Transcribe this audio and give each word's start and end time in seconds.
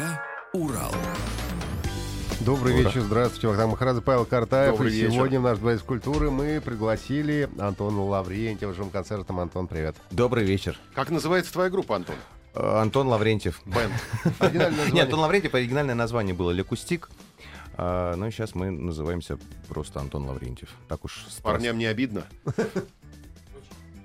ДК 0.00 0.18
«Урал». 0.54 0.94
Добрый 2.40 2.72
Ура. 2.72 2.84
вечер, 2.84 3.02
здравствуйте, 3.02 3.48
Вахтанг 3.48 3.72
Махарадзе, 3.72 4.00
Павел 4.00 4.24
Картаев. 4.24 4.70
Добрый 4.72 4.94
и 4.94 4.96
вечер. 4.96 5.12
сегодня 5.12 5.40
в 5.40 5.42
наш 5.42 5.58
дворец 5.58 5.82
культуры 5.82 6.30
мы 6.30 6.62
пригласили 6.62 7.50
Антона 7.58 8.02
Лаврентьева 8.02 8.72
живым 8.72 8.88
концертом. 8.88 9.40
Антон, 9.40 9.66
привет. 9.66 9.96
Добрый 10.10 10.44
вечер. 10.44 10.78
Как 10.94 11.10
называется 11.10 11.52
твоя 11.52 11.68
группа, 11.68 11.96
Антон? 11.96 12.16
Э, 12.54 12.80
Антон 12.80 13.08
Лаврентьев. 13.08 13.60
Бэнд. 13.66 13.92
Нет. 14.94 15.04
Антон 15.04 15.20
Лаврентьев, 15.20 15.54
оригинальное 15.54 15.94
название 15.94 16.34
было 16.34 16.50
Лекустик. 16.50 17.10
А, 17.74 18.16
Ну 18.16 18.26
и 18.26 18.30
сейчас 18.30 18.54
мы 18.54 18.70
называемся 18.70 19.38
просто 19.68 20.00
Антон 20.00 20.24
Лаврентьев. 20.24 20.70
Так 20.88 21.04
уж. 21.04 21.26
Парням 21.42 21.76
не 21.76 21.84
обидно? 21.84 22.24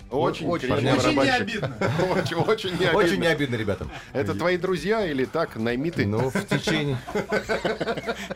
Очень, 0.10 0.48
Очень. 0.48 0.72
Очень. 0.74 1.20
Очень, 1.20 2.38
очень 2.38 2.80
не 2.80 2.92
Очень 2.92 3.08
обидно. 3.10 3.22
не 3.24 3.28
обидно, 3.28 3.56
ребятам. 3.56 3.92
Это 4.14 4.34
твои 4.36 4.58
друзья 4.58 5.06
или 5.06 5.26
так, 5.26 5.56
наймиты? 5.56 6.06
Ну, 6.06 6.30
в 6.30 6.46
течение... 6.46 6.98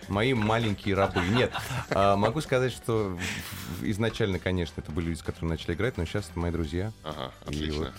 Мои 0.08 0.34
маленькие 0.34 0.96
рабы. 0.96 1.22
Нет. 1.32 1.52
А, 1.92 2.16
Могу 2.16 2.42
сказать, 2.42 2.72
что 2.72 3.18
изначально, 3.82 4.40
конечно, 4.40 4.82
это 4.82 4.92
были 4.92 5.06
люди, 5.10 5.22
которые 5.24 5.50
начали 5.52 5.74
играть, 5.74 5.98
но 5.98 6.06
сейчас 6.06 6.30
это 6.30 6.40
мои 6.40 6.52
друзья. 6.52 6.92
Ага, 7.04 7.32
И 7.48 7.56
отлично. 7.56 7.80
вот 7.86 7.94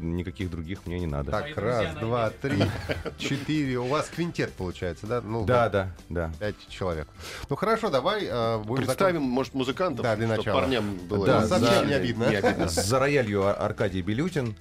никаких 0.00 0.50
других 0.50 0.86
мне 0.86 0.98
не 1.00 1.06
надо. 1.06 1.30
Так, 1.30 1.56
раз, 1.56 1.94
два, 1.96 2.30
три, 2.30 2.62
четыре. 3.18 3.78
У 3.78 3.86
вас 3.86 4.08
квинтет 4.08 4.52
получается, 4.52 5.06
да? 5.06 5.20
Ну, 5.20 5.44
Да, 5.44 5.68
да, 5.68 5.94
да. 6.08 6.32
Пять 6.38 6.56
человек. 6.68 7.08
Ну 7.48 7.56
хорошо, 7.56 7.90
давай 7.90 8.24
э, 8.24 8.58
будем 8.58 8.84
Представим, 8.86 9.22
может, 9.22 9.54
музыкантов, 9.54 10.02
Да, 10.02 10.16
для 10.16 10.26
чтобы 10.26 10.36
начала. 10.38 10.60
парням 10.60 10.96
было 11.08 11.26
Да, 11.26 11.46
совсем 11.46 11.68
за- 11.80 11.84
не 11.86 11.94
обидно. 11.94 12.24
не 12.30 12.36
обидно. 12.36 12.68
За 12.68 12.98
роялью 12.98 13.44
Ар- 13.46 13.56
Аркадий 13.60 14.02
Белютин, 14.02 14.54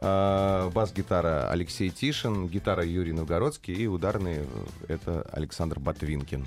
э, 0.00 0.70
бас-гитара 0.72 1.50
Алексей 1.50 1.90
Тишин, 1.90 2.48
гитара 2.48 2.84
Юрий 2.84 3.12
Новгородский 3.12 3.74
и 3.74 3.86
ударные 3.86 4.44
э, 4.88 4.94
это 4.94 5.22
Александр 5.32 5.78
Ботвинкин. 5.80 6.46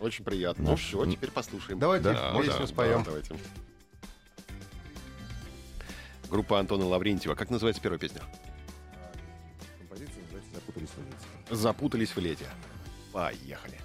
Очень 0.00 0.24
приятно. 0.24 0.64
Ну 0.64 0.70
Наш- 0.72 0.80
все, 0.80 1.04
теперь 1.06 1.30
послушаем. 1.30 1.78
Давайте 1.78 2.04
Да, 2.04 2.32
песню 2.34 2.54
да, 2.60 2.66
споем. 2.66 2.98
да, 3.00 3.04
давайте. 3.04 3.34
Группа 6.30 6.60
Антона 6.60 6.86
Лаврентьева. 6.86 7.34
Как 7.34 7.50
называется 7.50 7.82
первая 7.82 7.98
песня? 7.98 8.20
Композиция 9.80 10.22
называется 10.22 10.50
«Запутались 10.54 10.90
в 10.90 10.98
лете». 10.98 11.16
Запутались 11.50 12.10
в 12.10 12.18
лете. 12.18 12.46
Поехали. 13.12 13.78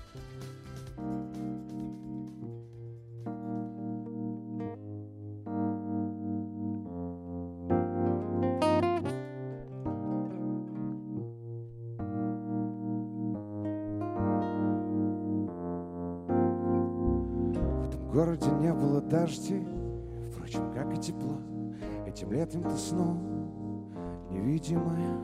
В 17.82 17.92
том 17.92 18.12
городе 18.12 18.52
не 18.52 18.72
было 18.72 19.02
дождей, 19.02 19.66
впрочем, 20.32 20.72
как 20.76 20.94
и 20.96 21.02
тепла. 21.02 21.55
Этим 22.16 22.32
летом 22.32 22.64
ты 22.64 22.78
снова 22.78 23.18
невидимая. 24.32 25.20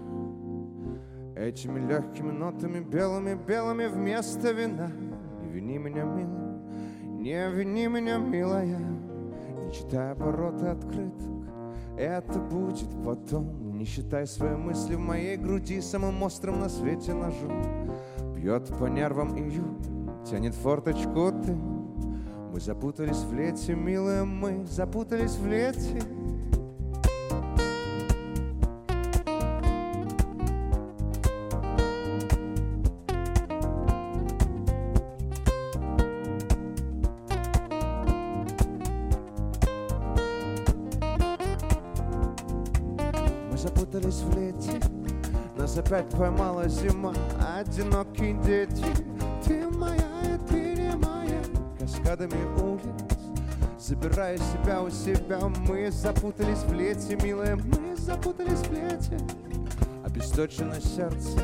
Этими 1.37 1.79
легкими 1.87 2.31
нотами, 2.31 2.81
белыми-белыми 2.81 3.85
вместо 3.85 4.51
вина. 4.51 4.91
Не 5.41 5.47
вини 5.47 5.77
меня, 5.77 6.03
милая, 6.03 6.59
не 7.17 7.49
вини 7.49 7.87
меня, 7.87 8.17
милая. 8.17 8.77
Не 8.77 9.71
читай 9.71 10.11
обороты 10.11 10.65
открыток, 10.65 11.29
это 11.97 12.39
будет 12.39 12.89
потом. 13.05 13.77
Не 13.77 13.85
считай 13.85 14.27
свои 14.27 14.57
мысли 14.57 14.95
в 14.95 14.99
моей 14.99 15.37
груди 15.37 15.79
самым 15.79 16.21
острым 16.23 16.59
на 16.59 16.67
свете 16.67 17.13
ножом. 17.13 17.89
Бьет 18.35 18.67
по 18.77 18.87
нервам 18.87 19.37
июль, 19.37 19.77
тянет 20.29 20.55
форточку 20.55 21.31
ты. 21.31 21.53
Мы 22.51 22.59
запутались 22.59 23.23
в 23.23 23.33
лете, 23.33 23.75
милая, 23.75 24.25
мы 24.25 24.65
запутались 24.65 25.37
в 25.37 25.47
лете. 25.47 26.01
Опять 46.01 46.17
поймала 46.17 46.67
зима, 46.67 47.13
одинокие 47.57 48.33
дети. 48.43 48.85
Ты 49.45 49.67
моя, 49.69 50.21
и 50.23 50.49
ты 50.49 50.75
не 50.75 50.95
моя, 50.95 51.41
каскадами 51.79 52.61
улиц, 52.61 52.83
забирая 53.79 54.37
себя 54.37 54.81
у 54.81 54.89
себя. 54.89 55.39
Мы 55.67 55.91
запутались 55.91 56.63
в 56.63 56.73
лете, 56.73 57.15
милая, 57.23 57.55
мы 57.55 57.95
запутались 57.95 58.59
в 58.59 58.73
лете. 58.73 59.17
Обесточенное 60.03 60.81
сердце, 60.81 61.39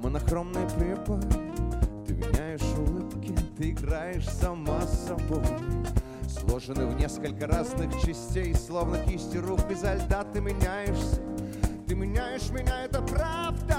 монохромный 0.00 0.66
прибор. 0.78 1.20
Ты 2.06 2.14
меняешь 2.14 2.62
улыбки, 2.78 3.34
ты 3.56 3.70
играешь 3.70 4.28
сама 4.28 4.80
с 4.82 5.06
собой. 5.06 5.44
Сложены 6.28 6.86
в 6.86 6.98
несколько 6.98 7.46
разных 7.46 7.90
частей, 8.02 8.54
словно 8.54 8.98
кисти 8.98 9.36
рук 9.38 9.60
изо 9.70 9.94
льда 9.94 10.24
ты 10.24 10.40
меняешься. 10.40 11.20
Ты 11.88 11.94
меняешь 11.94 12.50
меня, 12.50 12.84
это 12.84 13.00
правда. 13.00 13.77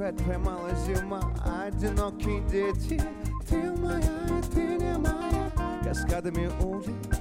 Опять 0.00 0.16
поймала 0.24 0.70
зима, 0.86 1.20
одинокие 1.66 2.40
дети. 2.48 3.02
Ты 3.46 3.56
моя, 3.72 4.00
и 4.00 4.42
ты 4.54 4.62
не 4.78 4.96
моя, 4.96 5.50
каскадами 5.84 6.50
улиц, 6.64 7.20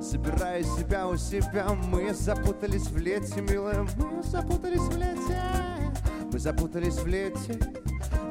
собирая 0.00 0.62
себя 0.62 1.08
у 1.08 1.16
себя. 1.16 1.66
Мы 1.88 2.14
запутались 2.14 2.86
в 2.86 2.96
лете, 2.96 3.40
милая, 3.40 3.84
мы 3.96 4.22
запутались 4.22 4.82
в 4.82 4.96
лете. 4.96 5.40
Мы 6.32 6.38
запутались 6.38 6.98
в 6.98 7.06
лете, 7.08 7.58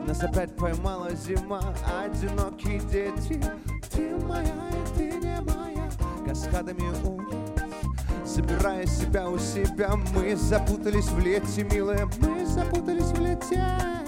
нас 0.08 0.24
опять 0.24 0.56
поймала 0.56 1.14
зима, 1.14 1.62
одинокие 2.02 2.80
дети. 2.80 3.44
Ты 3.92 4.16
моя, 4.26 4.70
и 4.70 4.98
ты 4.98 5.12
не 5.18 5.42
моя, 5.42 5.90
каскадами 6.26 6.90
улиц. 7.06 7.31
Собирая 8.34 8.86
себя 8.86 9.30
у 9.30 9.38
себя, 9.38 9.94
мы 10.16 10.38
запутались 10.38 11.08
в 11.08 11.20
лете, 11.20 11.66
милая, 11.66 12.08
мы 12.20 12.46
запутались 12.46 13.12
в 13.12 13.20
лете. 13.20 14.01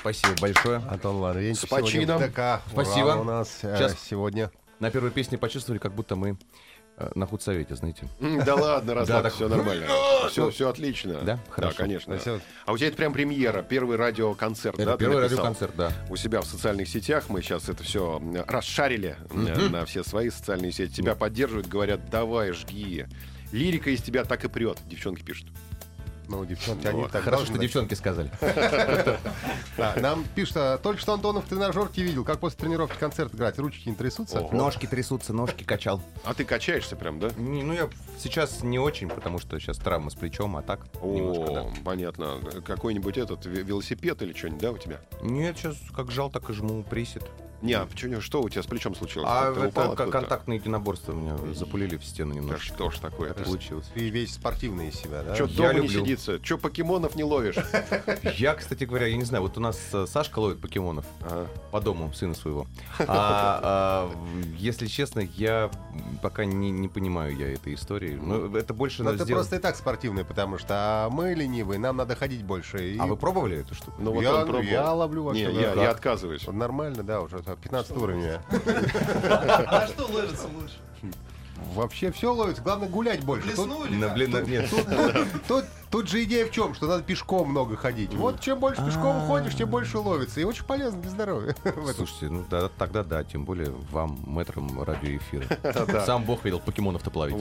Спасибо 0.00 0.34
большое. 0.40 0.82
Антон 0.88 1.16
Лаврентьев. 1.16 1.64
С 1.64 1.66
почином. 1.66 2.20
ДК 2.20 2.62
Спасибо. 2.70 3.06
«Урал» 3.06 3.20
у 3.20 3.24
нас 3.24 3.58
э, 3.62 3.76
Сейчас. 3.76 3.96
сегодня. 4.00 4.50
На 4.80 4.90
первой 4.90 5.10
песне 5.10 5.38
почувствовали, 5.38 5.80
как 5.80 5.92
будто 5.92 6.14
мы 6.14 6.38
э, 6.96 7.10
на 7.14 7.26
худсовете, 7.26 7.74
знаете. 7.74 8.06
Да 8.20 8.54
ладно, 8.54 8.94
раз 8.94 9.08
Да, 9.08 9.22
так 9.22 9.32
все 9.34 9.48
нормально. 9.48 9.86
Все, 10.30 10.50
все 10.50 10.68
отлично. 10.68 11.20
Да? 11.22 11.38
Хорошо. 11.50 11.76
конечно. 11.78 12.18
Всё. 12.18 12.40
А 12.64 12.72
у 12.72 12.78
тебя 12.78 12.88
это 12.88 12.96
прям 12.96 13.12
премьера, 13.12 13.62
первый 13.62 13.96
радиоконцерт, 13.96 14.76
да? 14.76 14.96
первый 14.96 15.20
радиоконцерт, 15.20 15.74
да. 15.74 15.92
У 16.08 16.16
себя 16.16 16.40
в 16.40 16.46
социальных 16.46 16.88
сетях 16.88 17.24
мы 17.28 17.42
сейчас 17.42 17.68
это 17.68 17.82
все 17.82 18.22
расшарили 18.46 19.16
э, 19.30 19.68
на 19.68 19.84
все 19.84 20.04
свои 20.04 20.30
социальные 20.30 20.72
сети. 20.72 20.94
Тебя 20.94 21.14
поддерживают, 21.14 21.66
говорят, 21.66 22.08
давай, 22.08 22.52
жги. 22.52 23.06
Лирика 23.52 23.90
из 23.90 24.02
тебя 24.02 24.24
так 24.24 24.44
и 24.44 24.48
прет, 24.48 24.78
девчонки 24.86 25.22
пишут. 25.22 25.48
Ну, 26.28 26.44
девчонки, 26.44 26.86
они 26.86 27.08
так 27.08 27.22
Хорошо, 27.24 27.46
что 27.46 27.58
девчонки 27.58 27.94
сказали. 27.94 28.30
Нам 29.96 30.24
пишут, 30.34 30.56
а, 30.58 30.78
только 30.78 31.00
что 31.00 31.14
Антонов 31.14 31.46
в 31.46 31.48
тренажерке 31.48 32.02
видел, 32.02 32.24
как 32.24 32.38
после 32.38 32.58
тренировки 32.58 32.98
концерт 32.98 33.34
играть. 33.34 33.58
Ручки 33.58 33.88
не 33.88 33.94
трясутся. 33.94 34.40
Ножки 34.52 34.86
трясутся, 34.86 35.32
ножки 35.32 35.64
качал. 35.64 36.02
А 36.24 36.34
ты 36.34 36.44
качаешься 36.44 36.96
прям, 36.96 37.18
да? 37.18 37.30
Не, 37.36 37.62
Ну, 37.62 37.72
я 37.72 37.88
сейчас 38.18 38.62
не 38.62 38.78
очень, 38.78 39.08
потому 39.08 39.38
что 39.38 39.58
сейчас 39.58 39.78
травма 39.78 40.10
с 40.10 40.14
плечом, 40.14 40.56
а 40.56 40.62
так 40.62 40.86
немножко, 41.02 41.52
да. 41.52 41.60
О, 41.62 41.72
понятно. 41.84 42.38
Какой-нибудь 42.66 43.16
этот 43.16 43.46
ве- 43.46 43.62
велосипед 43.62 44.20
или 44.22 44.32
что-нибудь, 44.34 44.60
да, 44.60 44.72
у 44.72 44.78
тебя? 44.78 45.00
Нет, 45.22 45.56
сейчас 45.56 45.76
как 45.96 46.10
жал, 46.10 46.30
так 46.30 46.50
и 46.50 46.52
жму, 46.52 46.82
присед. 46.82 47.24
Не, 47.60 47.72
а 47.74 47.88
чё- 47.94 48.20
что 48.20 48.40
у 48.42 48.48
тебя 48.48 48.62
с 48.62 48.66
плечом 48.66 48.94
случилось? 48.94 49.28
А 49.30 49.50
это 49.50 49.66
упал 49.68 49.84
ко- 49.86 49.90
откуда-то? 49.92 50.10
контактное 50.12 50.56
единоборство 50.56 51.12
меня 51.12 51.36
запулили 51.54 51.96
в 51.96 52.04
стену 52.04 52.32
Да 52.34 52.40
немножко. 52.40 52.62
что 52.74 52.90
ж 52.90 52.98
такое? 52.98 53.30
Это 53.30 53.42
получилось. 53.44 53.86
Ты 53.94 54.08
весь 54.10 54.34
спортивный 54.34 54.88
из 54.88 54.94
себя, 54.94 55.22
да? 55.22 55.34
Что, 55.34 55.44
Я 55.46 55.50
дома 55.56 55.72
не 55.74 55.88
люблю. 55.88 56.00
сидится? 56.04 56.44
Что, 56.44 56.58
покемонов 56.58 57.16
не 57.16 57.24
ловишь? 57.24 57.56
Я, 58.38 58.54
кстати 58.54 58.84
говоря, 58.84 59.06
я 59.06 59.16
не 59.16 59.24
знаю, 59.24 59.42
вот 59.42 59.56
у 59.58 59.60
нас 59.60 59.78
э, 59.92 60.06
Сашка 60.06 60.38
ловит 60.38 60.60
покемонов 60.60 61.04
по 61.72 61.80
дому 61.80 62.12
сына 62.12 62.34
своего. 62.34 62.66
А, 63.00 63.60
а, 63.62 64.10
если 64.58 64.86
честно, 64.86 65.20
я 65.20 65.70
пока 66.22 66.44
не, 66.44 66.70
не 66.70 66.88
понимаю 66.88 67.36
я 67.36 67.52
этой 67.52 67.74
истории. 67.74 68.18
Но 68.20 68.56
это 68.56 68.72
больше 68.74 69.02
Но 69.02 69.10
надо 69.12 69.24
сделать. 69.24 69.40
просто 69.42 69.56
и 69.56 69.58
так 69.58 69.76
спортивный, 69.76 70.24
потому 70.24 70.58
что 70.58 71.08
мы 71.10 71.34
ленивые, 71.34 71.78
нам 71.78 71.96
надо 71.96 72.14
ходить 72.14 72.44
больше. 72.44 72.96
А 73.00 73.06
вы 73.06 73.16
пробовали 73.16 73.58
эту 73.58 73.74
штуку? 73.74 73.94
Ну 73.98 74.12
вот 74.12 74.22
я, 74.22 74.46
я 74.62 74.92
ловлю 74.92 75.24
вообще. 75.24 75.46
Не, 75.52 75.60
я, 75.60 75.90
отказываюсь. 75.90 76.46
Нормально, 76.46 77.02
да, 77.02 77.20
уже 77.20 77.38
15 77.56 77.96
уровень. 77.96 78.18
у 78.18 78.22
меня. 78.22 78.40
А 79.68 79.86
что 79.86 80.06
ловится 80.06 80.46
лучше? 80.48 80.76
Вообще 81.74 82.12
все 82.12 82.32
ловится, 82.32 82.62
главное 82.62 82.88
гулять 82.88 83.24
больше. 83.24 83.54
Тут, 83.54 83.90
На, 83.90 84.14
на- 84.14 84.40
нет. 84.42 84.70
тут, 85.48 85.64
тут 85.90 86.08
же 86.08 86.22
идея 86.24 86.46
в 86.46 86.50
чем, 86.50 86.74
что 86.74 86.86
надо 86.86 87.02
пешком 87.02 87.48
много 87.50 87.76
ходить. 87.76 88.12
Вот 88.14 88.40
чем 88.40 88.58
больше 88.58 88.84
пешком 88.84 89.20
ходишь, 89.26 89.54
тем 89.54 89.68
больше 89.70 89.98
ловится. 89.98 90.40
И 90.40 90.44
очень 90.44 90.64
полезно 90.64 91.00
для 91.00 91.10
здоровья. 91.10 91.54
Слушайте, 91.96 92.28
ну 92.30 92.44
да, 92.50 92.68
тогда 92.78 93.02
да, 93.02 93.24
тем 93.24 93.44
более 93.44 93.70
вам, 93.90 94.18
мэтрам 94.26 94.82
радиоэфира. 94.82 95.46
Сам 96.06 96.24
Бог 96.24 96.44
видел 96.44 96.60
покемонов-то 96.60 97.10
плавить. 97.10 97.34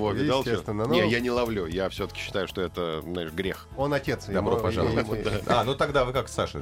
Естественно, 0.48 0.86
ну- 0.86 0.94
Не, 0.94 1.10
я 1.10 1.20
не 1.20 1.30
ловлю. 1.32 1.66
Я 1.68 1.90
все-таки 1.90 2.20
считаю, 2.22 2.48
что 2.48 2.62
это, 2.62 3.02
знаешь, 3.02 3.32
грех. 3.32 3.68
Он 3.76 3.94
отец. 3.94 4.26
Добро 4.28 4.58
пожаловать. 4.58 5.08
А, 5.48 5.64
ну 5.64 5.76
тогда 5.76 6.06
вы 6.06 6.14
как 6.14 6.30
Саша 6.30 6.62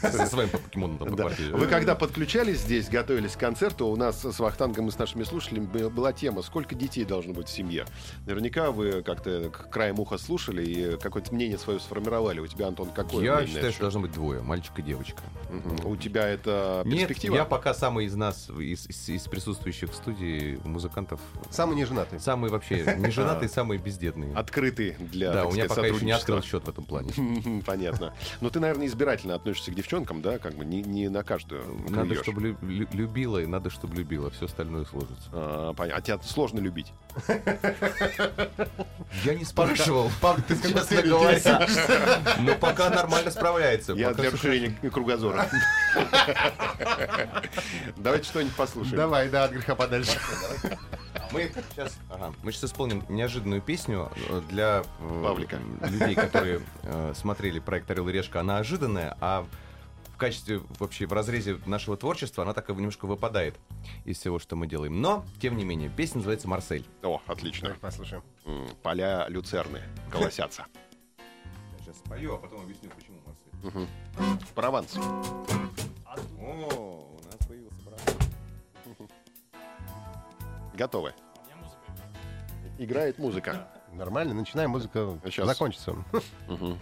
со 0.00 0.26
своим 0.26 0.48
покемоном 0.48 0.98
там 0.98 1.08
по 1.10 1.16
квартире. 1.16 1.52
Вы 1.54 1.66
когда 1.66 1.94
подключались 1.94 2.60
здесь, 2.60 2.88
готовились 2.88 3.32
к 3.36 3.38
концерту, 3.38 3.86
у 3.86 3.96
нас 3.96 4.22
с 4.24 4.38
Вахтангом 4.38 4.88
и 4.88 4.90
с 4.90 4.98
нашими 4.98 5.24
слушателями 5.24 5.66
бы- 5.66 5.90
была 5.90 6.12
тема, 6.12 6.42
сколько 6.42 6.74
детей 6.74 7.04
должно 7.04 7.32
быть 7.32 7.48
в 7.48 7.50
семье. 7.50 7.86
Наверняка 8.26 8.70
вы 8.70 9.02
как-то 9.02 9.50
к- 9.50 9.70
краем 9.70 9.98
уха 10.00 10.18
слушали 10.18 10.64
и 10.64 10.96
какое-то 11.22 11.34
мнение 11.34 11.58
свое 11.58 11.80
сформировали. 11.80 12.40
У 12.40 12.46
тебя, 12.46 12.68
Антон, 12.68 12.90
какое 12.90 13.24
Я 13.24 13.34
мнение 13.36 13.54
считаю, 13.54 13.72
что 13.72 13.82
должно 13.82 14.00
быть 14.00 14.12
двое, 14.12 14.42
мальчик 14.42 14.72
и 14.78 14.82
девочка. 14.82 15.22
Мгм. 15.50 15.86
У 15.86 15.96
тебя 15.96 16.26
это 16.26 16.82
Нет, 16.84 17.08
перспектива? 17.08 17.36
я 17.36 17.44
пока 17.44 17.74
самый 17.74 18.06
из 18.06 18.14
нас, 18.14 18.48
из, 18.50 18.86
из- 18.88 19.08
из 19.08 19.22
присутствующих 19.28 19.90
в 19.90 19.94
студии 19.94 20.58
музыкантов, 20.64 21.20
Самый 21.50 21.76
неженатый. 21.76 22.20
самый 22.20 22.50
вообще 22.50 22.84
не 22.98 23.10
женатый, 23.10 23.48
самый 23.48 23.78
бездетный. 23.78 24.32
Открытый 24.34 24.92
для, 24.98 25.32
Да, 25.32 25.46
у 25.46 25.52
меня 25.52 25.66
пока 25.66 25.86
еще 25.86 26.04
не 26.04 26.12
открыл 26.12 26.42
счет 26.42 26.64
в 26.64 26.68
этом 26.68 26.84
плане. 26.84 27.12
Понятно. 27.66 28.14
Но 28.40 28.50
ты, 28.50 28.60
наверное, 28.60 28.86
избирательно 28.86 29.34
относишься 29.34 29.70
к 29.70 29.74
девчонкам, 29.74 30.22
да? 30.22 30.38
Как 30.38 30.54
бы 30.54 30.64
не, 30.64 30.82
не 30.82 31.08
на 31.08 31.22
каждую 31.22 31.62
Надо, 31.88 32.14
чтобы 32.22 32.40
лю- 32.40 32.56
лю- 32.62 32.88
любила, 32.92 33.38
и 33.38 33.46
надо, 33.46 33.70
чтобы 33.70 33.96
любила. 33.96 34.30
Все 34.30 34.46
остальное 34.46 34.84
сложится. 34.86 35.28
А, 35.32 35.72
понятно. 35.74 35.98
А 35.98 36.02
тебя 36.02 36.18
сложно 36.22 36.58
любить. 36.60 36.92
Я 39.24 39.34
не 39.34 39.44
спрашивал. 39.44 40.10
Пап, 40.20 40.40
ты 40.48 40.54
с 40.56 40.90
говоря. 41.18 42.20
Но 42.40 42.54
пока 42.56 42.90
нормально 42.90 43.30
справляется. 43.30 43.92
Я 43.92 44.12
для 44.14 44.30
расширения 44.30 44.74
кругозора. 44.90 45.48
Давайте 47.96 48.24
что-нибудь 48.26 48.54
послушаем. 48.54 48.96
Давай, 48.96 49.28
да, 49.28 49.44
от 49.44 49.52
греха 49.52 49.74
подальше. 49.74 50.18
Мы 51.32 51.50
сейчас, 51.72 51.98
ага, 52.10 52.34
мы 52.42 52.52
сейчас 52.52 52.64
исполним 52.70 53.04
неожиданную 53.08 53.62
песню 53.62 54.12
э, 54.28 54.42
для 54.50 54.82
э, 55.00 55.22
Павлика. 55.24 55.58
людей, 55.80 56.14
которые 56.14 56.60
э, 56.82 57.12
смотрели 57.16 57.58
проект 57.58 57.90
«Орел 57.90 58.06
и 58.08 58.12
решка». 58.12 58.40
Она 58.40 58.58
ожиданная, 58.58 59.16
а 59.18 59.46
в 60.12 60.18
качестве 60.18 60.60
вообще 60.78 61.06
в 61.06 61.12
разрезе 61.14 61.58
нашего 61.64 61.96
творчества 61.96 62.44
она 62.44 62.52
так 62.52 62.68
и 62.68 62.74
немножко 62.74 63.06
выпадает 63.06 63.54
из 64.04 64.18
всего, 64.18 64.38
что 64.38 64.56
мы 64.56 64.66
делаем. 64.66 65.00
Но, 65.00 65.24
тем 65.40 65.56
не 65.56 65.64
менее, 65.64 65.88
песня 65.88 66.16
называется 66.16 66.48
«Марсель». 66.48 66.84
О, 67.02 67.22
отлично. 67.26 67.68
Давай 67.68 67.80
послушаем. 67.80 68.22
Поля 68.82 69.26
люцерны 69.28 69.80
колосятся. 70.10 70.66
Сейчас 71.92 71.98
спою, 72.04 72.34
а 72.34 72.38
потом 72.38 72.62
объясню, 72.62 72.90
почему 72.90 73.18
«Марсель». 73.26 73.52
Мгм. 73.62 73.88
Прованс. 74.54 74.96
О, 74.96 75.00
у 76.40 77.26
нас 77.26 77.46
появился 77.46 77.80
брат. 77.84 78.00
Готовы. 80.74 81.14
Играет 82.78 83.18
музыка. 83.18 83.68
Нормально, 83.92 84.34
начинаем, 84.34 84.70
музыка 84.70 85.18
Сейчас. 85.24 85.46
закончится. 85.46 85.94
Мгм. 86.48 86.78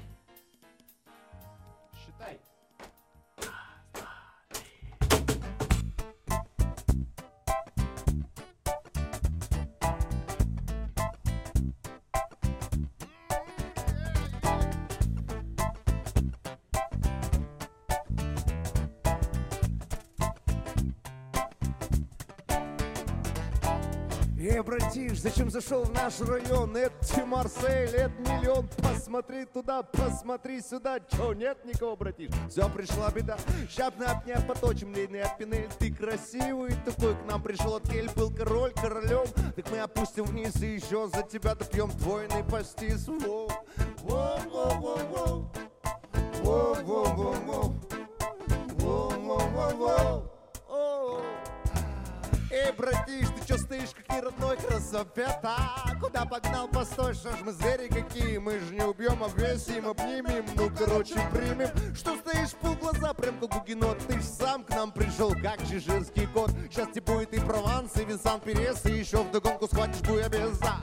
Эй, 24.60 24.64
братиш, 24.64 25.20
зачем 25.20 25.50
зашел 25.50 25.84
в 25.84 25.92
наш 25.92 26.20
район? 26.20 26.76
Это 26.76 26.94
не 27.16 27.24
Марсель, 27.24 27.94
это 27.94 28.12
миллион. 28.18 28.68
Посмотри 28.76 29.46
туда, 29.46 29.82
посмотри 29.82 30.60
сюда. 30.60 30.98
Чё, 31.00 31.32
нет 31.32 31.64
никого, 31.64 31.96
братиш? 31.96 32.30
Все, 32.50 32.68
пришла 32.68 33.10
беда. 33.10 33.38
Щап 33.70 33.98
на 33.98 34.10
обняв 34.10 34.46
поточим 34.46 34.92
длинный 34.92 35.22
пинель 35.38 35.70
Ты 35.78 35.90
красивый 35.90 36.74
такой, 36.84 37.14
к 37.14 37.24
нам 37.26 37.42
пришел 37.42 37.76
отель 37.76 38.10
Был 38.14 38.30
король 38.30 38.72
королем 38.72 39.24
Так 39.56 39.70
мы 39.70 39.78
опустим 39.78 40.24
вниз 40.24 40.60
и 40.62 40.74
еще 40.74 41.08
за 41.08 41.22
тебя 41.22 41.54
допьем 41.54 41.88
двойный 41.92 42.44
пастис. 42.44 43.06
Воу, 43.06 43.48
воу, 44.02 44.38
воу, 44.50 44.74
воу, 44.78 44.98
воу. 45.08 45.52
Воу, 46.42 46.74
воу, 46.84 47.04
воу, 47.14 47.32
воу. 47.46 47.74
Воу, 48.78 49.10
воу, 49.10 49.48
воу, 49.48 49.76
воу 49.76 50.29
братиш, 52.80 53.28
ты 53.28 53.46
чё 53.46 53.58
стоишь, 53.58 53.90
как 53.94 54.16
не 54.16 54.20
родной 54.20 54.56
красавета? 54.56 55.56
Куда 56.00 56.24
погнал, 56.24 56.68
постой, 56.68 57.14
что 57.14 57.30
ж 57.30 57.40
мы 57.44 57.52
звери 57.52 57.88
какие? 57.88 58.38
Мы 58.38 58.58
ж 58.58 58.70
не 58.70 58.82
убьем, 58.82 59.22
обвесим, 59.22 59.88
обнимем, 59.88 60.44
ну, 60.56 60.70
короче, 60.76 61.14
примем. 61.32 61.68
Что 61.94 62.16
стоишь, 62.16 62.52
пол 62.60 62.74
глаза, 62.76 63.12
прям 63.14 63.38
как 63.38 63.50
гугенот? 63.50 63.98
Ты 64.06 64.18
ж 64.20 64.24
сам 64.24 64.64
к 64.64 64.70
нам 64.70 64.92
пришел, 64.92 65.30
как 65.30 65.58
чеширский 65.68 66.26
кот. 66.26 66.50
Сейчас 66.70 66.88
тебе 66.88 67.02
будет 67.02 67.34
и 67.34 67.40
Прованс, 67.40 67.96
и 67.96 68.04
Винсан 68.04 68.40
Перес, 68.40 68.84
и 68.86 68.92
еще 68.92 69.22
вдогонку 69.22 69.66
схватишь 69.66 70.00
буябеза. 70.00 70.76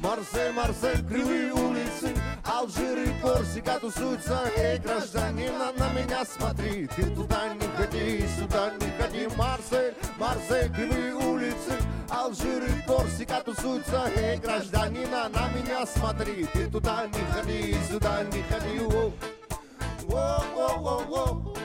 Марсель, 0.00 0.52
Марсель, 0.52 1.06
кривые 1.06 1.52
улицы, 1.52 2.14
Алжир 2.60 2.98
и 2.98 3.20
Корсика 3.22 3.78
тусуются. 3.80 4.38
Эй, 4.54 4.78
гражданин, 4.78 5.50
на, 5.78 5.92
меня 5.94 6.22
смотри, 6.26 6.86
ты 6.88 7.04
туда 7.14 7.54
не 7.54 7.66
ходи, 7.74 8.22
сюда 8.38 8.70
не 8.78 8.90
ходи. 8.98 9.28
Марсель, 9.34 9.94
Марсель, 10.18 10.70
кривые 10.70 11.14
улицы, 11.14 11.72
Алжир 12.10 12.62
и 12.64 12.82
Корсика 12.86 13.40
тусуются. 13.42 14.10
Эй, 14.14 14.36
гражданин, 14.36 15.10
на, 15.10 15.48
меня 15.56 15.86
смотри, 15.86 16.44
ты 16.52 16.70
туда 16.70 17.06
не 17.06 17.24
ходи, 17.32 17.74
сюда 17.90 18.24
не 18.24 18.42
ходи. 18.42 18.78
Воу, 18.80 20.42
воу, 20.54 21.04
воу. 21.04 21.56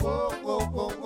Воу, 0.00 0.32
воу, 0.42 0.60
воу, 0.60 0.92
воу. 0.98 1.05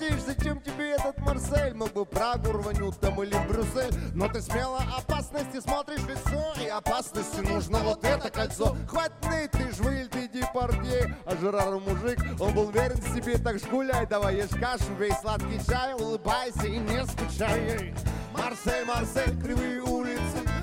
братиш, 0.00 0.22
зачем 0.22 0.60
тебе 0.60 0.92
этот 0.92 1.18
Марсель? 1.18 1.74
Мог 1.74 1.92
бы 1.92 2.04
Прагу 2.04 2.52
рвануть 2.52 2.98
там 3.00 3.22
или 3.22 3.36
Брюссель. 3.48 3.94
Но 4.14 4.28
ты 4.28 4.40
смело 4.40 4.80
опасности 4.96 5.60
смотришь 5.60 6.00
в 6.00 6.08
лицо 6.08 6.54
И 6.60 6.68
опасности 6.68 7.40
нужно 7.40 7.78
вот 7.78 8.04
это 8.04 8.30
кольцо. 8.30 8.76
Хватный 8.88 9.48
ты 9.48 9.70
жвыль, 9.72 10.08
ты 10.08 10.28
депардей 10.28 11.14
А 11.24 11.36
Жерар 11.36 11.78
мужик, 11.78 12.18
он 12.38 12.54
был 12.54 12.70
верен 12.70 13.00
себе 13.14 13.38
Так 13.38 13.58
ж 13.58 13.62
гуляй, 13.70 14.06
давай 14.06 14.36
ешь 14.36 14.50
кашу, 14.50 14.94
весь 14.98 15.18
сладкий 15.20 15.60
чай 15.68 15.94
Улыбайся 15.94 16.66
и 16.66 16.78
не 16.78 17.04
скучай. 17.06 17.94
Марсель, 18.32 18.84
Марсель, 18.86 19.40
кривые 19.40 19.82
улицы 19.82 20.20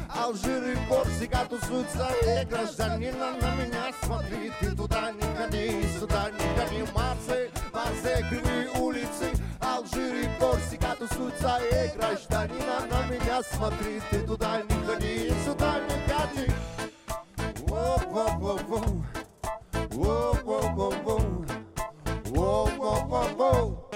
Алжир 0.10 0.64
и 0.64 0.76
Корсика 0.88 1.46
тусуются. 1.50 2.10
Эй, 2.24 2.46
гражданина, 2.46 3.34
на 3.40 3.56
меня 3.56 3.92
смотри 4.04 4.52
Ты 4.60 4.76
туда 4.76 5.12
не 5.12 5.22
ходи, 5.36 5.86
сюда 6.00 6.30
не 6.32 6.60
ходи 6.60 6.92
Марсель, 6.94 7.52
Марсель, 7.88 8.28
кривые 8.28 8.70
улицы 8.82 9.32
Алжир 9.62 10.16
и 10.16 10.28
Корсика 10.40 10.96
тусуются 11.00 11.60
Эй, 11.72 11.90
гражданина, 11.96 12.86
на 12.92 13.08
меня 13.08 13.42
смотри 13.42 14.02
Ты 14.12 14.20
туда 14.28 14.62
не 14.62 14.86
ходи, 14.86 15.32
сюда 15.46 15.80
не 15.80 15.96
ходи 16.12 16.52
Воу-воу-воу-воу 17.66 19.04
Воу-воу-воу-воу 19.92 21.46
Воу-воу-воу-воу 22.26 23.87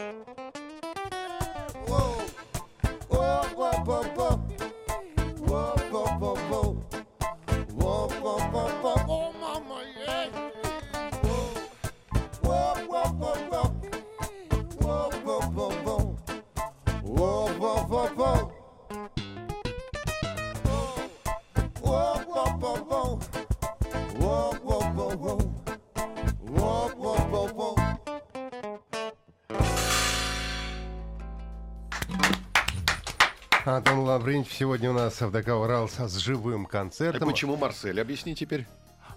Антон 33.71 33.99
Лаврентьев 33.99 34.53
сегодня 34.53 34.89
у 34.89 34.93
нас 34.93 35.21
в 35.21 35.31
ДК 35.31 35.49
Урал 35.49 35.87
с 35.87 36.17
живым 36.17 36.65
концертом. 36.65 37.29
почему 37.29 37.55
Марсель? 37.55 38.01
Объясни 38.01 38.35
теперь. 38.35 38.67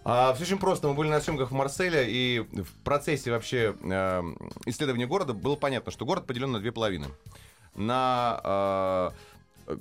А, 0.05 0.33
все 0.35 0.45
очень 0.45 0.59
просто. 0.59 0.87
Мы 0.87 0.95
были 0.95 1.09
на 1.09 1.21
съемках 1.21 1.51
в 1.51 1.55
Марселе, 1.55 2.05
и 2.09 2.41
в 2.41 2.73
процессе 2.85 3.33
вообще 3.33 3.75
э, 3.83 4.23
исследования 4.67 5.07
города 5.07 5.33
было 5.33 5.57
понятно, 5.57 5.91
что 5.91 6.05
город 6.05 6.27
поделен 6.27 6.53
на 6.53 6.61
две 6.61 6.71
половины. 6.71 7.07
На 7.75 8.41
э, 8.45 9.11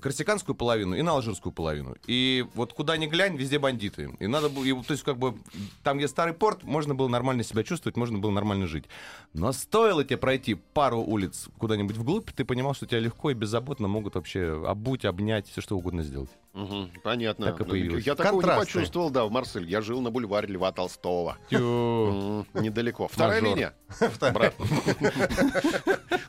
корсиканскую 0.01 0.55
половину 0.55 0.95
и 0.95 1.01
на 1.01 1.11
алжирскую 1.11 1.53
половину. 1.53 1.95
И 2.07 2.45
вот 2.55 2.73
куда 2.73 2.97
ни 2.97 3.07
глянь, 3.07 3.35
везде 3.35 3.59
бандиты. 3.59 4.15
И 4.19 4.27
надо 4.27 4.49
было, 4.49 4.63
и, 4.63 4.73
то 4.73 4.91
есть 4.91 5.03
как 5.03 5.17
бы 5.17 5.35
там, 5.83 5.97
где 5.97 6.07
старый 6.07 6.33
порт, 6.33 6.63
можно 6.63 6.95
было 6.95 7.07
нормально 7.07 7.43
себя 7.43 7.63
чувствовать, 7.63 7.97
можно 7.97 8.17
было 8.17 8.31
нормально 8.31 8.67
жить. 8.67 8.85
Но 9.33 9.51
стоило 9.51 10.03
тебе 10.03 10.17
пройти 10.17 10.55
пару 10.55 10.99
улиц 10.99 11.47
куда-нибудь 11.57 11.97
вглубь, 11.97 12.31
ты 12.31 12.45
понимал, 12.45 12.73
что 12.73 12.85
тебя 12.85 12.99
легко 12.99 13.31
и 13.31 13.33
беззаботно 13.33 13.87
могут 13.87 14.15
вообще 14.15 14.63
обуть, 14.67 15.05
обнять, 15.05 15.47
все 15.47 15.61
что 15.61 15.77
угодно 15.77 16.03
сделать. 16.03 16.29
Мгм, 16.53 16.91
понятно. 17.03 17.47
Так 17.47 17.61
и 17.61 17.63
появилось. 17.63 18.05
Я 18.05 18.13
такого 18.15 18.35
не 18.35 18.41
Контрасты. 18.41 18.65
почувствовал, 18.73 19.09
да, 19.09 19.25
в 19.25 19.31
Марсель. 19.31 19.67
Я 19.67 19.81
жил 19.81 20.01
на 20.01 20.11
бульваре 20.11 20.47
Льва 20.53 20.71
Толстого. 20.71 21.37
Недалеко. 21.49 23.07
Вторая 23.07 23.41
линия. 23.41 23.73
Брат. 24.33 24.53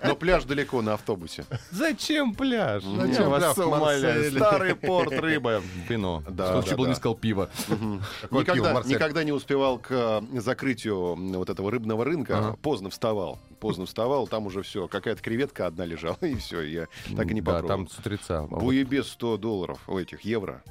Но 0.02 0.16
пляж 0.16 0.45
далеко 0.45 0.83
на 0.83 0.95
автобусе. 0.95 1.45
Зачем 1.71 2.35
пляж? 2.35 2.83
Зачем 2.85 3.31
вас? 3.31 3.52
Старый 3.52 4.75
порт, 4.75 5.12
рыба, 5.21 5.62
вино. 5.88 6.23
Да, 6.28 6.47
Что 6.49 6.57
лучше 6.57 6.76
да, 6.76 6.83
да. 6.83 6.88
не 6.88 6.95
сказал 6.95 7.14
пиво. 7.16 7.50
Никогда, 8.31 9.25
не 9.25 9.33
успевал 9.33 9.78
к 9.78 9.88
э, 9.90 10.40
закрытию 10.40 11.16
вот 11.16 11.50
этого 11.50 11.71
рыбного 11.71 12.04
рынка. 12.04 12.57
Поздно 12.62 12.90
вставал. 12.90 13.38
Поздно 13.61 13.87
вставал, 13.87 14.26
там 14.26 14.47
уже 14.47 14.62
все. 14.62 14.88
Какая-то 14.88 15.23
креветка 15.23 15.66
одна 15.66 15.85
лежала, 15.87 16.19
и 16.21 16.35
все. 16.35 16.61
Я 16.61 16.87
так 17.16 17.31
и 17.31 17.35
не 17.35 17.40
Да, 17.40 17.52
попробовал. 17.52 17.69
там 17.69 17.88
с 17.88 17.99
утреца. 17.99 18.43
Вот 18.43 18.61
Буебес 18.61 19.09
100 19.09 19.38
долларов, 19.38 19.81
о, 19.87 20.00
этих 20.14 20.25
евро. 20.25 20.62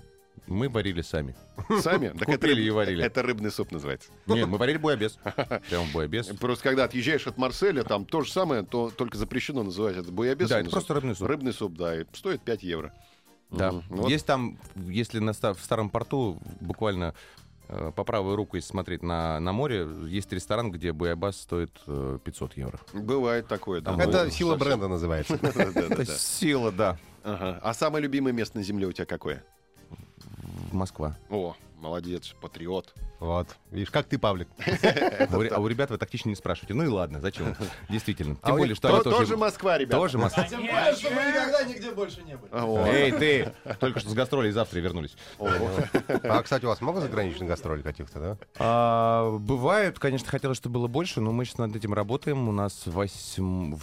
Мы 0.48 0.68
варили 0.68 1.02
сами. 1.02 1.36
Сами? 1.80 2.10
Так 2.10 2.24
это, 2.28 2.34
Купили 2.34 2.62
рыб- 2.64 2.68
и 2.68 2.70
варили. 2.72 3.06
это 3.06 3.22
рыбный 3.22 3.50
суп 3.50 3.72
называется. 3.72 4.10
Нет, 4.28 4.48
мы 4.48 4.58
варили 4.58 4.78
буябес. 4.78 5.18
Прям 5.70 5.90
буябес. 5.94 6.28
Просто 6.28 6.64
когда 6.64 6.84
отъезжаешь 6.84 7.28
от 7.28 7.38
Марселя, 7.38 7.84
там 7.84 8.06
то 8.06 8.22
же 8.22 8.32
самое, 8.32 8.64
то 8.64 8.90
только 8.90 9.18
запрещено 9.18 9.64
называть 9.64 9.96
это 9.96 10.12
буябес. 10.12 10.50
Да, 10.50 10.60
это 10.60 10.70
просто 10.70 10.96
рыбный 10.96 11.16
суп. 11.16 11.28
Рыбный 11.28 11.54
суп, 11.54 11.74
да, 11.78 12.02
и 12.02 12.06
стоит 12.14 12.42
5 12.42 12.64
евро. 12.64 12.94
Да. 13.52 13.72
Вот. 13.90 14.10
Есть 14.10 14.26
там, 14.26 14.58
если 14.76 15.20
на, 15.20 15.32
в 15.32 15.60
старом 15.62 15.90
порту, 15.90 16.40
буквально 16.60 17.14
по 17.96 18.03
правой 18.03 18.36
руку, 18.36 18.56
если 18.58 18.70
смотреть 18.70 19.03
на, 19.03 19.39
на 19.39 19.51
море, 19.53 19.88
есть 20.08 20.32
ресторан, 20.34 20.72
где 20.72 20.92
буябас 20.94 21.38
стоит 21.38 21.72
э, 21.88 22.20
500 22.24 22.58
евро. 22.58 22.80
Бывает 22.94 23.48
такое, 23.48 23.82
да. 23.82 23.96
Это 23.98 24.25
Ну, 24.25 24.30
сила 24.32 24.51
совсем. 24.51 24.58
бренда 24.60 24.88
называется. 24.88 25.36
Это 25.42 26.06
сила, 26.06 26.72
да. 26.72 26.98
А 27.24 27.74
самое 27.74 28.03
любимое 28.03 28.34
место 28.34 28.58
на 28.58 28.63
земле 28.63 28.88
у 28.88 28.92
тебя 28.92 29.06
какое? 29.06 29.44
Москва. 30.72 31.15
О, 31.30 31.56
молодец, 31.84 32.34
патриот. 32.40 32.94
Вот. 33.20 33.48
Видишь, 33.70 33.92
как 33.92 34.08
ты, 34.08 34.18
Павлик. 34.18 34.48
А 35.34 35.38
у, 35.38 35.42
а 35.42 35.60
у 35.60 35.68
ребят 35.68 35.90
вы 35.90 35.98
тактично 35.98 36.30
не 36.30 36.36
спрашиваете. 36.36 36.74
Ну 36.74 36.84
и 36.84 36.88
ладно, 36.88 37.20
зачем? 37.22 37.56
Действительно. 37.90 38.38
А 38.42 38.48
Тем 38.48 38.58
более, 38.58 38.75
что 38.75 38.88
То- 38.88 38.96
они 38.96 39.04
тоже. 39.04 39.38
Москва, 39.38 39.78
ребята. 39.78 39.98
Тоже 39.98 40.18
Москва. 40.18 40.44
Тем 40.44 40.62
более, 40.62 40.94
что 40.96 41.10
мы 41.12 41.22
никогда 41.25 41.63
нигде 41.63 41.92
больше 41.92 42.22
не 42.24 42.38
были. 42.38 42.50
А. 42.52 42.86
Эй, 42.88 43.12
ты! 43.12 43.54
Только 43.80 44.00
что 44.00 44.10
с 44.10 44.13
гастролей 44.13 44.52
завтра 44.52 44.80
вернулись. 44.80 45.16
А, 45.40 46.42
кстати, 46.42 46.66
у 46.66 46.70
вас 46.70 46.82
много 46.82 47.02
заграничных 47.02 47.48
гастролей 47.48 47.84
каких-то, 47.84 48.38
да? 48.58 49.30
Бывают, 49.40 50.00
конечно, 50.00 50.28
хотелось, 50.30 50.58
чтобы 50.58 50.75
было 50.75 50.88
больше, 50.88 51.22
но 51.22 51.32
мы 51.32 51.46
сейчас 51.46 51.58
над 51.58 51.75
этим 51.75 51.94
работаем. 51.94 52.48
У 52.48 52.52
нас 52.52 52.84
в 52.86 53.08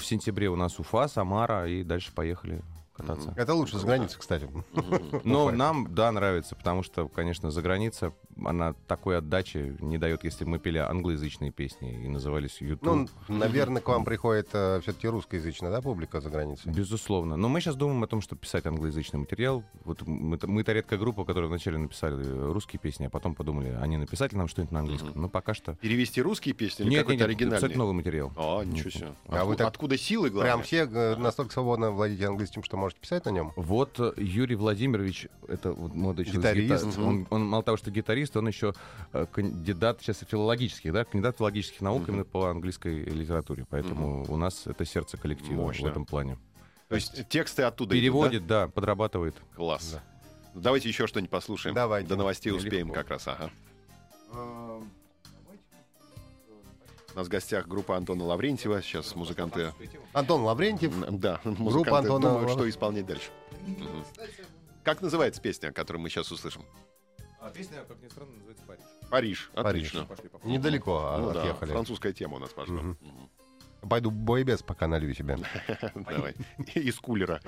сентябре 0.02 0.48
у 0.48 0.56
нас 0.56 0.78
Уфа, 0.78 1.08
Самара, 1.08 1.68
и 1.68 1.82
дальше 1.82 2.12
поехали 2.12 2.62
кататься. 3.00 3.34
Это 3.36 3.54
лучше 3.54 3.78
за 3.78 3.86
границей, 3.86 4.18
кстати. 4.18 4.48
Но 5.24 5.46
Уфа. 5.46 5.56
нам, 5.56 5.94
да, 5.94 6.10
нравится, 6.12 6.54
потому 6.56 6.82
что, 6.82 7.08
конечно, 7.08 7.50
за 7.50 7.62
граница, 7.62 8.12
она 8.44 8.74
такой 8.86 9.18
отдачи 9.18 9.76
не 9.80 9.98
дает, 9.98 10.24
если 10.24 10.44
мы 10.44 10.58
пели 10.58 10.78
англоязычные 10.78 11.50
песни 11.50 12.04
и 12.04 12.08
назывались 12.08 12.60
YouTube. 12.60 13.08
Ну, 13.28 13.34
наверное, 13.36 13.82
к 13.82 13.88
вам 13.88 14.04
приходит 14.04 14.48
все-таки 14.48 15.08
русскоязычная, 15.08 15.70
да, 15.70 15.80
публика 15.80 16.20
за 16.20 16.30
границей? 16.30 16.72
Безусловно. 16.72 17.36
Но 17.36 17.48
мы 17.48 17.60
сейчас 17.60 17.76
думаем 17.76 18.02
о 18.02 18.06
том, 18.06 18.20
чтобы 18.20 18.40
писать 18.42 18.66
англоязычный 18.66 19.20
материал. 19.20 19.64
Вот 19.84 20.02
мы, 20.06 20.38
мы 20.42 20.64
та 20.64 20.72
редкая 20.72 20.98
группа, 20.98 21.24
которая 21.24 21.48
вначале 21.48 21.78
написали 21.78 22.22
русские 22.52 22.80
песни, 22.80 23.06
а 23.06 23.10
потом 23.10 23.34
подумали, 23.34 23.76
а 23.80 23.86
не 23.86 23.96
написать 23.96 24.32
ли 24.32 24.38
нам 24.38 24.48
что-нибудь 24.48 24.72
на 24.72 24.80
английском. 24.80 25.12
Но 25.14 25.28
пока 25.28 25.54
что... 25.54 25.74
Перевести 25.74 26.20
русские 26.22 26.54
песни 26.54 26.84
или 26.84 26.90
Нет, 26.90 27.00
какой-то 27.00 27.20
нет, 27.20 27.28
оригинальный? 27.28 27.56
абсолютно 27.56 27.78
новый 27.84 27.94
материал. 27.94 28.32
А, 28.36 28.62
ничего 28.64 28.90
себе. 28.90 29.08
А 29.28 29.36
Отку- 29.36 29.46
вы 29.48 29.56
так 29.56 29.68
Откуда 29.68 29.96
силы, 29.96 30.30
главное? 30.30 30.52
Прям 30.52 30.62
все 30.64 30.84
э, 30.90 31.16
настолько 31.16 31.52
свободно 31.52 31.90
владеете 31.90 32.26
английским, 32.26 32.62
что 32.62 32.76
можете 32.76 33.00
писать 33.00 33.24
на 33.24 33.30
нем? 33.30 33.52
Вот 33.56 33.98
э, 33.98 34.12
Юрий 34.16 34.56
Владимирович, 34.56 35.28
это 35.48 35.72
вот 35.72 35.94
молодой 35.94 36.24
человек, 36.24 36.42
Гитарист. 36.56 36.84
гита- 36.86 37.02
он, 37.04 37.26
он 37.30 37.46
мало 37.46 37.62
того, 37.62 37.76
что 37.76 37.90
гитарист, 37.90 38.29
он 38.36 38.48
еще 38.48 38.72
э, 39.12 39.26
кандидат 39.30 40.00
сейчас 40.00 40.24
филологических, 40.26 40.92
да, 40.92 41.04
кандидат 41.04 41.36
филологических 41.36 41.80
наук 41.80 42.08
именно 42.08 42.24
по 42.24 42.46
английской 42.48 43.04
литературе, 43.04 43.66
поэтому 43.68 44.24
у 44.28 44.36
нас 44.36 44.66
это 44.66 44.84
сердце 44.84 45.16
коллектива 45.16 45.62
Мощно. 45.62 45.88
в 45.88 45.90
этом 45.90 46.06
плане. 46.06 46.38
То 46.88 46.96
есть 46.96 47.28
тексты 47.28 47.62
оттуда 47.62 47.94
идут, 47.94 48.00
Переводит, 48.02 48.46
да? 48.46 48.68
подрабатывает. 48.68 49.34
да? 49.34 49.56
Класс. 49.56 49.98
Давайте 50.54 50.88
еще 50.88 51.06
что-нибудь 51.06 51.30
послушаем. 51.30 51.74
Давайте. 51.74 52.08
До 52.08 52.16
новостей 52.16 52.50
Легко. 52.52 52.64
успеем 52.66 52.90
как 52.90 53.10
раз, 53.10 53.28
ага. 53.28 53.50
У 57.12 57.18
нас 57.18 57.26
в 57.26 57.30
гостях 57.30 57.66
группа 57.66 57.96
Антона 57.96 58.24
Лаврентьева. 58.24 58.82
Сейчас 58.82 59.14
музыканты... 59.16 59.72
Антон 60.12 60.42
Лаврентьев. 60.42 60.92
Да, 61.10 61.40
музыканты 61.44 62.08
Антона 62.08 62.30
думают, 62.30 62.50
что 62.50 62.68
исполнять 62.68 63.06
дальше. 63.06 63.30
Мгм. 63.66 64.04
Как 64.84 65.02
называется 65.02 65.40
песня, 65.40 65.72
которую 65.72 66.02
мы 66.02 66.08
сейчас 66.08 66.30
услышим? 66.30 66.62
А 67.40 67.50
песня, 67.50 67.84
как 67.88 68.02
ни 68.02 68.08
странно, 68.08 68.32
называется 68.32 68.64
«Париж». 68.66 68.84
Париж. 69.10 69.50
Париж. 69.54 69.94
Отлично. 69.94 70.08
Недалеко 70.44 70.98
а, 71.06 71.18
Ну 71.18 71.32
да, 71.32 71.40
отъехали. 71.40 71.70
французская 71.72 72.12
тема 72.12 72.36
у 72.36 72.38
нас 72.38 72.50
пошла. 72.50 72.74
Мгм. 72.74 72.98
Мгм. 73.00 73.88
Пойду 73.88 74.10
боебес 74.10 74.62
пока 74.62 74.86
налью 74.86 75.14
себе. 75.14 75.38
Давай. 75.94 76.34
Из 76.74 76.96
кулера. 76.98 77.40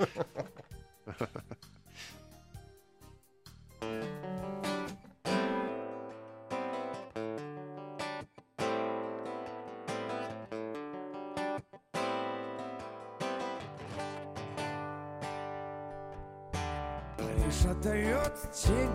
Париж 17.18 17.64
отдает 17.70 18.32
тень 18.52 18.90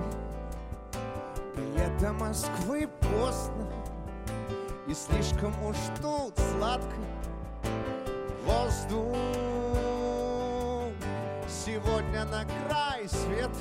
до 2.00 2.14
Москвы 2.14 2.88
поздно 3.02 3.68
И 4.88 4.94
слишком 4.94 5.54
уж 5.66 5.78
тут 6.02 6.34
сладко 6.38 6.96
Воздух 8.46 9.16
Сегодня 11.68 12.24
на 12.24 12.46
край 12.46 13.10
света, 13.10 13.60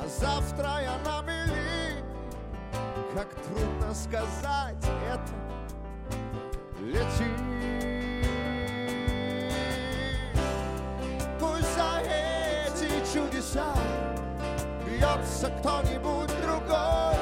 а 0.00 0.08
завтра 0.08 0.82
я 0.82 0.98
на 1.04 1.22
мели. 1.22 2.04
Как 3.14 3.28
трудно 3.34 3.94
сказать 3.94 4.84
это. 5.08 5.55
Бьется 14.96 15.50
кто-нибудь 15.60 16.30
другой. 16.42 17.16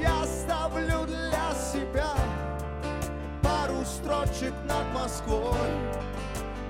Я 0.00 0.24
ставлю 0.24 1.06
для 1.06 1.54
себя 1.54 2.12
пару 3.42 3.84
строчек 3.84 4.54
над 4.66 4.92
Москвой. 4.92 5.70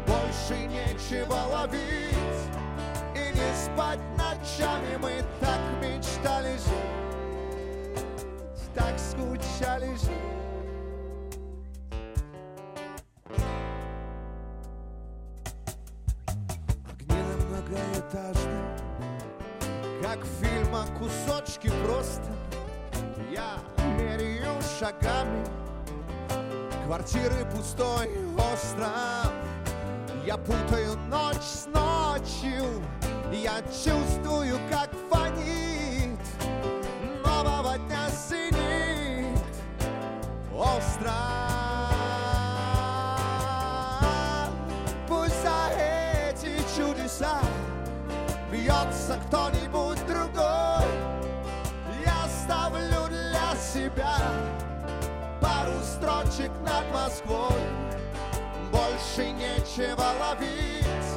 Больше 0.07 0.67
нечего 0.67 1.37
ловить 1.53 2.15
и 3.15 3.37
не 3.37 3.55
спать 3.55 4.01
ночами. 4.17 4.97
Мы 5.01 5.23
так 5.41 5.61
мечтали 5.81 6.53
жить, 6.53 8.05
так 8.75 8.99
скучали 8.99 9.95
жить. 9.97 10.44
Квартиры 26.95 27.45
пустой 27.53 28.09
остров 28.39 29.33
Я 30.25 30.37
путаю 30.37 30.97
ночь 31.11 31.43
с 31.43 31.67
ночью 31.67 32.63
Я 33.33 33.61
чувствую, 33.63 34.61
как 34.71 34.91
фонит. 35.11 36.21
Нового 37.27 37.79
дня 37.79 38.09
синит 38.11 39.37
Остров 40.55 41.11
Пусть 45.09 45.43
за 45.43 45.73
эти 45.77 46.59
чудеса 46.77 47.41
бьется 48.53 49.19
кто-нибудь 49.27 49.99
другой. 50.07 50.87
Я 52.05 52.29
ставлю 52.45 53.09
для 53.09 53.57
себя 53.57 54.17
пару 55.41 55.73
строчек 55.83 56.51
над 56.65 56.85
Москвой. 56.93 57.61
Больше 58.73 59.31
нечего 59.31 60.05
ловить 60.21 61.11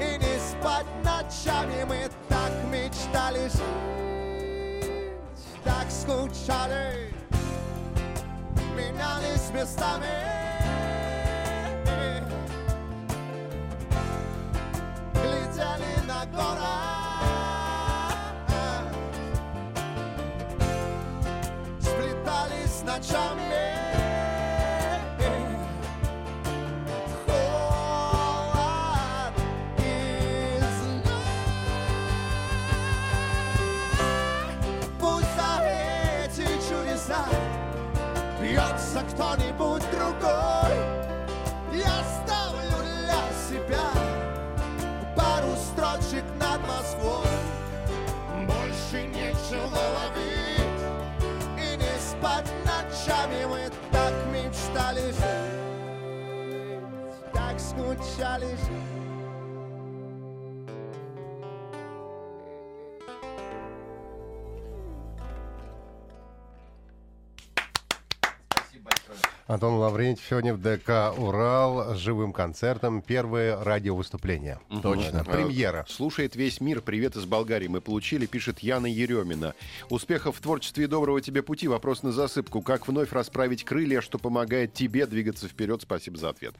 и 0.00 0.18
не 0.18 0.38
спать 0.38 0.86
ночами. 1.04 1.84
Мы 1.84 2.08
так 2.28 2.52
мечтали 2.70 3.48
жить, 3.48 5.12
так 5.64 5.90
скучали, 5.90 7.14
менялись 8.76 9.50
местами. 9.52 10.40
глядели 15.14 16.06
на 16.06 16.26
город 16.26 16.90
ночами 22.90 23.49
жить. 58.02 59.00
Антон 69.50 69.74
Лаврентьев 69.74 70.24
сегодня 70.28 70.54
в 70.54 70.60
ДК 70.60 71.12
«Урал» 71.18 71.96
с 71.96 71.98
живым 71.98 72.32
концертом. 72.32 73.02
Первое 73.02 73.58
радиовыступление. 73.64 74.60
Точно. 74.80 75.24
Премьера. 75.24 75.84
Слушает 75.88 76.36
весь 76.36 76.60
мир. 76.60 76.80
Привет 76.80 77.16
из 77.16 77.24
Болгарии. 77.24 77.66
Мы 77.66 77.80
получили, 77.80 78.26
пишет 78.26 78.60
Яна 78.60 78.86
Еремина. 78.86 79.54
Успехов 79.88 80.36
в 80.36 80.40
творчестве 80.40 80.84
и 80.84 80.86
доброго 80.86 81.20
тебе 81.20 81.42
пути. 81.42 81.66
Вопрос 81.66 82.04
на 82.04 82.12
засыпку. 82.12 82.62
Как 82.62 82.86
вновь 82.86 83.10
расправить 83.10 83.64
крылья, 83.64 84.00
что 84.00 84.18
помогает 84.18 84.72
тебе 84.72 85.04
двигаться 85.06 85.48
вперед? 85.48 85.82
Спасибо 85.82 86.16
за 86.16 86.28
ответ. 86.28 86.54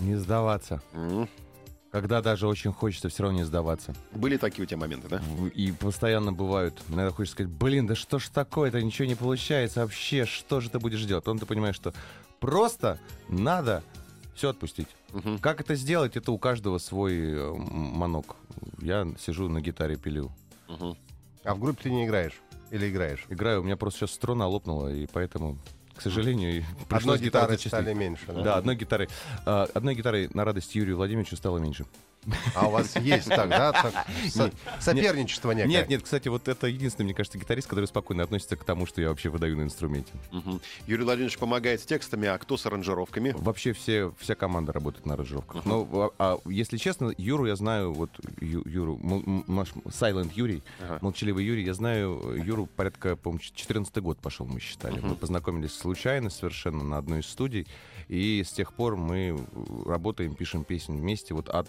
Не 0.00 0.16
сдаваться. 0.16 0.82
М. 0.92 1.28
Когда 1.90 2.22
даже 2.22 2.46
очень 2.48 2.72
хочется, 2.72 3.08
все 3.10 3.22
равно 3.24 3.38
не 3.38 3.44
сдаваться. 3.44 3.94
Были 4.12 4.38
такие 4.38 4.62
у 4.62 4.66
тебя 4.66 4.78
моменты, 4.78 5.08
да? 5.08 5.18
В- 5.18 5.48
И 5.48 5.72
постоянно 5.72 6.32
бывают. 6.32 6.80
Иногда 6.88 7.10
хочешь 7.10 7.32
сказать, 7.32 7.52
блин, 7.52 7.86
да 7.86 7.94
что 7.94 8.18
ж 8.18 8.28
такое-то, 8.28 8.80
ничего 8.82 9.06
не 9.06 9.14
получается 9.14 9.80
вообще, 9.80 10.24
что 10.24 10.60
же 10.60 10.70
ты 10.70 10.78
будешь 10.78 11.04
делать? 11.04 11.24
Потом 11.24 11.38
ты 11.38 11.44
понимаешь, 11.44 11.76
что 11.76 11.92
просто 12.40 12.98
надо 13.28 13.82
все 14.34 14.48
отпустить. 14.48 14.88
Мгм. 15.12 15.38
Как 15.38 15.60
это 15.60 15.74
сделать, 15.74 16.16
это 16.16 16.32
у 16.32 16.38
каждого 16.38 16.78
свой 16.78 17.12
э, 17.14 17.36
м- 17.36 17.60
манок. 17.60 18.36
Я 18.80 19.06
сижу 19.20 19.48
на 19.50 19.60
гитаре 19.60 19.96
пилю. 19.96 20.32
Мгм. 20.68 20.96
А 21.44 21.54
в 21.54 21.60
группе 21.60 21.82
ты 21.84 21.90
не 21.90 22.06
играешь? 22.06 22.40
Или 22.70 22.88
играешь? 22.88 23.26
Играю, 23.28 23.60
у 23.60 23.64
меня 23.64 23.76
просто 23.76 24.00
сейчас 24.00 24.12
струна 24.12 24.46
лопнула, 24.46 24.88
и 24.88 25.06
поэтому, 25.12 25.58
к 26.02 26.04
сожалению, 26.04 26.64
Одной 26.90 27.18
гитары 27.18 27.56
стали 27.56 27.94
меньше. 27.94 28.24
да? 28.26 28.42
Да, 28.42 28.56
одной 28.56 28.74
гитары. 28.74 29.08
а, 29.46 29.68
одной 29.72 29.94
гитары 29.94 30.28
на 30.34 30.44
радость 30.44 30.74
Юрию 30.74 30.96
Владимировичу 30.96 31.36
стало 31.36 31.58
меньше. 31.58 31.86
А 32.54 32.68
у 32.68 32.70
вас 32.70 32.96
есть 32.96 33.28
так, 33.28 33.48
да? 33.48 33.94
Соперничество 34.80 35.52
некое. 35.52 35.68
Нет, 35.68 35.88
нет, 35.88 36.02
кстати, 36.02 36.28
вот 36.28 36.48
это 36.48 36.66
единственный, 36.66 37.06
мне 37.06 37.14
кажется, 37.14 37.38
гитарист, 37.38 37.68
который 37.68 37.86
спокойно 37.86 38.22
относится 38.22 38.56
к 38.56 38.64
тому, 38.64 38.86
что 38.86 39.00
я 39.00 39.08
вообще 39.08 39.28
выдаю 39.28 39.56
на 39.56 39.62
инструменте. 39.62 40.12
Юрий 40.86 41.04
Владимирович 41.04 41.38
помогает 41.38 41.80
с 41.80 41.84
текстами, 41.84 42.28
а 42.28 42.38
кто 42.38 42.56
с 42.56 42.66
аранжировками? 42.66 43.34
Вообще 43.36 43.72
все, 43.72 44.12
вся 44.18 44.34
команда 44.34 44.72
работает 44.72 45.06
на 45.06 45.14
аранжировках. 45.14 45.64
Но, 45.64 46.12
а, 46.18 46.38
а 46.44 46.48
если 46.48 46.76
честно, 46.76 47.12
Юру 47.16 47.46
я 47.46 47.56
знаю, 47.56 47.92
вот 47.92 48.10
Юру, 48.40 48.98
наш 49.46 49.72
Silent 49.86 50.32
Юрий, 50.34 50.62
молчаливый 51.00 51.44
Юрий, 51.44 51.64
я 51.64 51.74
знаю 51.74 52.20
Юру 52.44 52.66
порядка, 52.66 53.16
по-моему, 53.16 53.40
14 53.42 53.96
год 53.98 54.18
пошел, 54.18 54.46
мы 54.46 54.60
считали. 54.60 55.00
Мы 55.00 55.16
познакомились 55.16 55.74
случайно 55.74 56.30
совершенно 56.30 56.84
на 56.84 56.98
одной 56.98 57.20
из 57.20 57.26
студий, 57.26 57.66
и 58.08 58.42
с 58.44 58.52
тех 58.52 58.72
пор 58.74 58.96
мы 58.96 59.38
э, 59.38 59.82
работаем, 59.86 60.34
пишем 60.34 60.64
песни 60.64 60.98
вместе. 60.98 61.34
Вот 61.34 61.48
от 61.48 61.68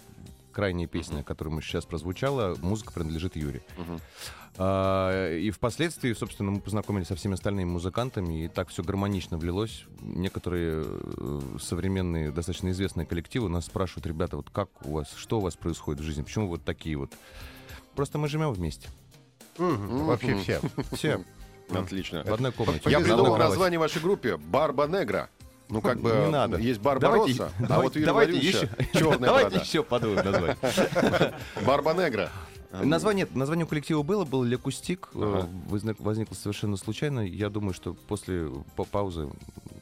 крайняя 0.54 0.86
песня, 0.86 1.22
которая 1.22 1.54
мы 1.54 1.60
сейчас 1.60 1.84
прозвучала, 1.84 2.56
музыка 2.62 2.92
принадлежит 2.92 3.36
Юре. 3.36 3.62
А, 4.56 5.36
И 5.36 5.50
впоследствии, 5.50 6.12
собственно, 6.12 6.52
мы 6.52 6.60
познакомились 6.60 7.08
со 7.08 7.16
всеми 7.16 7.34
остальными 7.34 7.68
музыкантами, 7.68 8.44
и 8.44 8.48
так 8.48 8.68
все 8.68 8.82
гармонично 8.82 9.36
влилось. 9.36 9.84
Некоторые 10.00 10.84
э, 10.86 11.40
современные, 11.60 12.30
достаточно 12.30 12.70
известные 12.70 13.04
коллективы 13.04 13.48
нас 13.48 13.66
спрашивают, 13.66 14.06
ребята, 14.06 14.36
вот 14.36 14.50
как 14.50 14.68
у 14.86 14.92
вас, 14.92 15.12
что 15.16 15.38
у 15.38 15.40
вас 15.40 15.56
происходит 15.56 16.00
в 16.00 16.04
жизни, 16.04 16.22
почему 16.22 16.46
вот 16.46 16.64
такие 16.64 16.96
вот? 16.96 17.12
Просто 17.96 18.18
мы 18.18 18.28
живем 18.28 18.52
вместе. 18.52 18.88
Вообще 19.58 20.36
все. 20.38 20.60
Все 20.92 21.24
Отлично. 21.70 22.22
в 22.24 22.32
одной 22.32 22.52
комнате. 22.52 22.90
Я 22.90 23.00
придумал 23.00 23.36
название 23.36 23.78
вашей 23.78 24.00
группе 24.00 24.36
«Барба 24.36 24.86
Негра». 24.86 25.30
Ну, 25.68 25.80
как 25.80 26.00
бы 26.00 26.10
Не 26.10 26.30
надо. 26.30 26.58
есть 26.58 26.80
Давайте, 26.80 27.00
Барбаросса, 27.00 27.52
а 27.58 27.62
давайте- 27.66 27.82
вот 27.82 27.94
Юрий 27.96 28.06
давайте 28.06 28.36
еще, 28.38 28.68
черная 28.92 29.18
давайте 29.18 29.48
борода. 29.50 29.64
еще 29.64 29.82
подумаем 29.82 30.24
название. 30.24 30.56
Барба 31.66 31.94
Негра. 31.94 32.30
Название, 32.72 33.28
название 33.34 33.66
коллектива 33.66 34.02
было, 34.02 34.24
был 34.24 34.42
Лекустик. 34.42 35.08
Ага. 35.14 35.48
Возник, 35.68 36.00
возникло 36.00 36.34
совершенно 36.34 36.76
случайно. 36.76 37.20
Я 37.20 37.48
думаю, 37.48 37.72
что 37.72 37.94
после 37.94 38.50
па- 38.76 38.82
паузы 38.84 39.28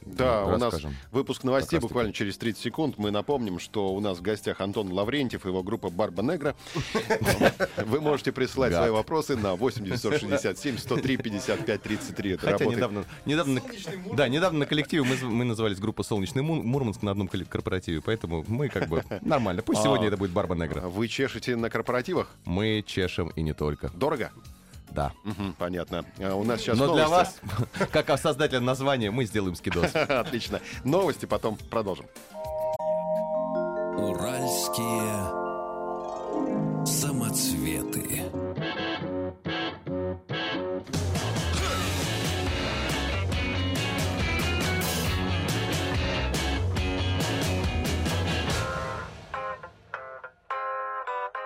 Да, 0.05 0.45
у 0.45 0.57
нас 0.57 0.75
выпуск 1.11 1.43
новостей 1.43 1.79
буквально 1.79 2.13
через 2.13 2.37
30 2.37 2.61
секунд. 2.61 2.97
Мы 2.97 3.11
напомним, 3.11 3.59
что 3.59 3.93
у 3.93 3.99
нас 3.99 4.17
в 4.17 4.21
гостях 4.21 4.61
Антон 4.61 4.91
Лаврентьев 4.91 5.45
и 5.45 5.49
его 5.49 5.63
группа 5.63 5.89
Барба 5.89 6.23
Негра. 6.23 6.55
Вы 7.77 8.01
можете 8.01 8.31
присылать 8.31 8.73
свои 8.73 8.89
вопросы 8.89 9.35
на 9.35 9.55
8 9.55 9.83
967 9.83 10.77
103 10.77 11.17
55 11.17 11.81
33. 11.81 12.31
Это 12.31 12.51
Хотя 12.51 12.65
недавно, 12.65 13.05
недавно, 13.25 13.61
да, 14.13 14.27
недавно 14.27 14.59
на 14.59 14.65
коллективе 14.65 15.03
мы, 15.03 15.15
мы 15.29 15.45
назывались 15.45 15.79
группа 15.79 16.03
«Солнечный 16.03 16.41
Му- 16.43 16.61
Мурманск» 16.63 17.01
на 17.01 17.11
одном 17.11 17.27
корпоративе, 17.27 18.01
поэтому 18.01 18.43
мы 18.47 18.69
как 18.69 18.87
бы 18.87 19.03
нормально. 19.21 19.61
Пусть 19.61 19.81
А. 19.81 19.83
сегодня 19.83 20.07
это 20.07 20.17
будет 20.17 20.31
Барба 20.31 20.55
Негра. 20.55 20.81
Вы 20.81 21.07
чешете 21.07 21.55
на 21.55 21.69
корпоративах? 21.69 22.29
Мы 22.45 22.83
чешем 22.85 23.29
и 23.29 23.41
не 23.41 23.53
только. 23.53 23.89
Дорого? 23.95 24.31
Да. 24.91 25.11
Мгм, 25.23 25.53
понятно. 25.57 26.05
А 26.19 26.35
У 26.35 26.43
нас 26.43 26.61
сейчас 26.61 26.77
Но 26.77 26.93
для 26.93 27.07
новости. 27.07 27.39
вас, 27.43 27.89
как 27.91 28.19
создателя 28.19 28.59
названия, 28.59 29.09
мы 29.11 29.25
сделаем 29.25 29.55
скидос. 29.55 29.95
Отлично. 29.95 30.59
Новости, 30.83 31.25
потом 31.25 31.57
продолжим. 31.69 32.05
Уральские 33.97 35.43
самоцветы. 36.85 38.23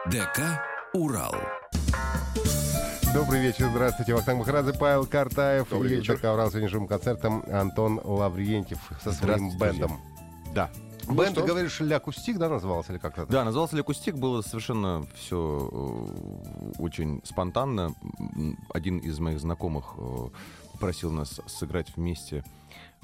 ДК 0.09 0.39
«Урал». 0.93 1.35
Добрый 3.17 3.41
вечер, 3.41 3.67
здравствуйте. 3.71 4.13
Вахтанг 4.13 4.37
Махарадзе, 4.37 4.73
Павел 4.73 5.07
Картаев. 5.07 5.67
Добрый 5.71 5.91
и 5.91 5.95
вечер. 5.95 6.17
ДК 6.17 6.25
«Урал» 6.25 6.51
сегодня 6.51 6.69
живым 6.69 6.87
концертом 6.87 7.43
Антон 7.51 7.99
Лаврентьев 8.03 8.77
со 9.03 9.11
своим 9.11 9.57
бэндом. 9.57 9.99
Да. 10.53 10.69
Ну 11.07 11.15
Бенд, 11.15 11.33
ты 11.33 11.41
говоришь, 11.41 11.79
Ля 11.79 11.99
Кустик, 11.99 12.37
да, 12.37 12.47
назывался 12.47 12.91
или 12.91 12.99
как-то? 12.99 13.25
Да, 13.25 13.43
назывался 13.43 13.75
Лекустик, 13.75 14.13
было 14.13 14.43
совершенно 14.43 15.03
все 15.15 16.13
очень 16.77 17.21
спонтанно. 17.23 17.95
Один 18.71 18.99
из 18.99 19.17
моих 19.17 19.39
знакомых 19.39 19.95
э, 19.97 20.27
попросил 20.73 21.11
нас 21.11 21.41
сыграть 21.47 21.87
вместе, 21.95 22.43
э, 22.43 22.43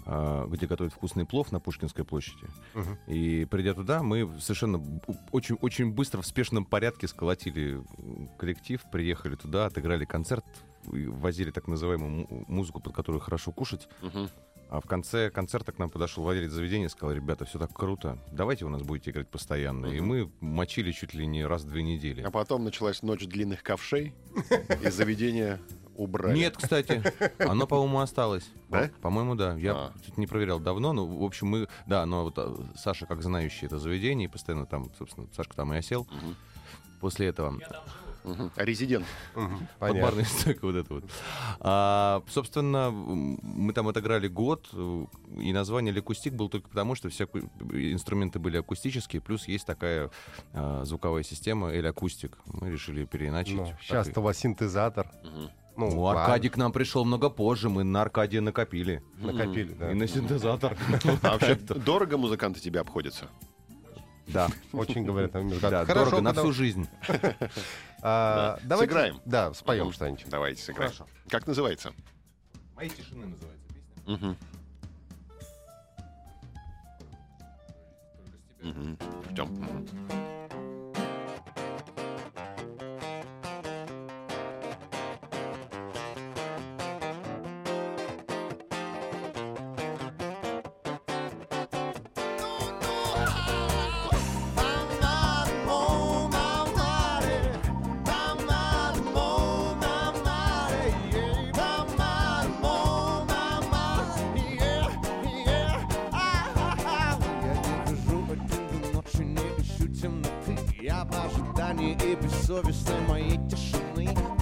где 0.06 0.68
готовят 0.68 0.94
вкусный 0.94 1.26
плов 1.26 1.52
на 1.52 1.60
Пушкинской 1.60 2.04
площади. 2.06 2.46
Мгм. 2.74 2.98
И 3.08 3.46
придя 3.46 3.74
туда, 3.74 4.04
мы 4.04 4.30
совершенно 4.40 4.84
очень, 5.32 5.56
очень 5.56 5.92
быстро, 5.92 6.22
в 6.22 6.26
спешном 6.28 6.66
порядке 6.66 7.08
сколотили 7.08 7.82
коллектив, 8.38 8.82
приехали 8.92 9.36
туда, 9.36 9.68
отыграли 9.68 10.06
концерт, 10.06 10.46
возили 10.84 11.52
так 11.52 11.68
называемую 11.68 12.12
му- 12.12 12.46
музыку, 12.48 12.82
под 12.82 12.94
которую 12.94 13.22
хорошо 13.22 13.52
кушать. 13.52 13.88
Мгм. 14.02 14.30
А 14.70 14.82
в 14.82 14.88
конце 14.88 15.30
концерта 15.30 15.72
к 15.72 15.78
нам 15.78 15.92
подошел 15.92 16.24
владелец 16.24 16.52
заведения 16.52 16.88
и 16.88 16.90
сказал, 16.90 17.14
ребята, 17.16 17.46
все 17.46 17.60
так 17.60 17.72
круто, 17.74 18.18
давайте 18.32 18.66
у 18.66 18.70
нас 18.70 18.82
будете 18.82 19.12
играть 19.12 19.30
постоянно. 19.30 19.86
И 19.86 20.00
мы 20.00 20.32
мочили 20.40 20.92
чуть 20.92 21.14
ли 21.14 21.28
не 21.28 21.46
раз 21.46 21.62
в 21.64 21.70
две 21.70 21.84
недели. 21.84 22.22
А 22.22 22.32
потом 22.32 22.64
началась 22.64 23.04
ночь 23.04 23.26
длинных 23.28 23.62
ковшей, 23.62 24.16
и 24.84 24.90
заведение 24.90 25.60
убрали. 25.96 26.38
Нет, 26.38 26.56
кстати, 26.58 27.02
оно, 27.40 27.68
по-моему, 27.68 28.00
осталось. 28.00 28.50
Да? 28.70 28.90
По-моему, 29.02 29.36
да. 29.36 29.56
Я 29.58 29.74
А. 29.74 29.94
не 30.18 30.28
проверял 30.28 30.60
давно, 30.60 30.94
но, 30.94 31.06
в 31.06 31.24
общем, 31.24 31.48
мы... 31.48 31.68
Да, 31.88 32.06
но 32.06 32.24
вот 32.24 32.34
а, 32.38 32.56
Саша, 32.76 33.06
как 33.06 33.22
знающий 33.24 33.66
это 33.66 33.78
заведение, 33.80 34.30
постоянно 34.30 34.66
там, 34.66 34.90
собственно, 34.98 35.28
Сашка 35.36 35.56
там 35.56 35.74
и 35.74 35.78
осел. 35.78 36.08
После 37.00 37.28
этого 37.28 37.60
Мгм. 38.24 38.52
А 38.56 38.64
резидент. 38.64 39.06
Мгм, 39.36 39.58
под 39.58 39.68
понятно. 39.80 40.02
барной 40.02 40.24
стойкой 40.26 40.72
вот 40.72 40.76
это 40.80 40.94
вот. 40.94 41.04
А, 41.60 42.24
собственно, 42.30 42.90
мы 42.90 43.74
там 43.74 43.90
отыграли 43.90 44.30
год, 44.30 44.70
и 45.38 45.52
название 45.52 45.94
«Лекустик» 45.94 46.34
было 46.34 46.50
только 46.50 46.70
потому, 46.70 46.96
что 46.96 47.10
все 47.10 47.26
инструменты 47.26 48.40
были 48.40 48.56
акустические, 48.56 49.22
плюс 49.22 49.46
есть 49.50 49.66
такая 49.66 50.10
а, 50.54 50.86
звуковая 50.86 51.24
система 51.24 51.72
«Эль 51.74 51.86
Акустик». 51.86 52.38
Мы 52.46 52.70
решили 52.72 53.04
переиначить. 53.04 53.58
Ну, 53.58 53.66
Так 53.66 53.82
сейчас 53.82 54.08
и- 54.08 54.14
у 54.18 54.22
вас 54.22 54.38
синтезатор. 54.38 55.12
Мгм. 55.22 55.50
Ну, 55.76 55.90
Ну, 55.90 56.08
Аркадий 56.08 56.50
к 56.50 56.58
нам 56.58 56.72
пришел 56.72 57.04
много 57.06 57.30
позже, 57.30 57.70
мы 57.70 57.84
на 57.84 58.02
Аркадия 58.02 58.42
накопили. 58.42 59.02
накопили, 59.18 59.74
да. 59.74 59.92
И 59.92 59.96
на 59.96 60.08
синтезатор. 60.08 60.78
А 61.24 61.32
вообще 61.32 61.56
дорого 61.56 62.18
музыканты 62.18 62.60
тебе 62.60 62.80
обходятся? 62.80 63.28
Да, 64.28 64.48
Очень 64.72 65.04
говорят. 65.04 65.32
да, 65.34 65.86
Хорошо, 65.86 66.12
дорого 66.12 66.22
на 66.22 66.34
всю 66.34 66.52
жизнь. 66.54 66.88
А, 68.06 68.60
Сыграем. 68.78 69.22
Да, 69.24 69.54
споем 69.54 69.94
что-нибудь. 69.94 70.26
Давайте 70.28 70.62
сыграем. 70.62 70.92
Хорошо. 70.92 71.08
Как 71.30 71.48
называется? 71.48 71.94
«Мои 72.76 72.90
тишины» 72.90 73.26
называется 73.28 73.66
песня. 74.06 74.38
Мгм. 78.62 78.98
Ждем. 79.32 80.33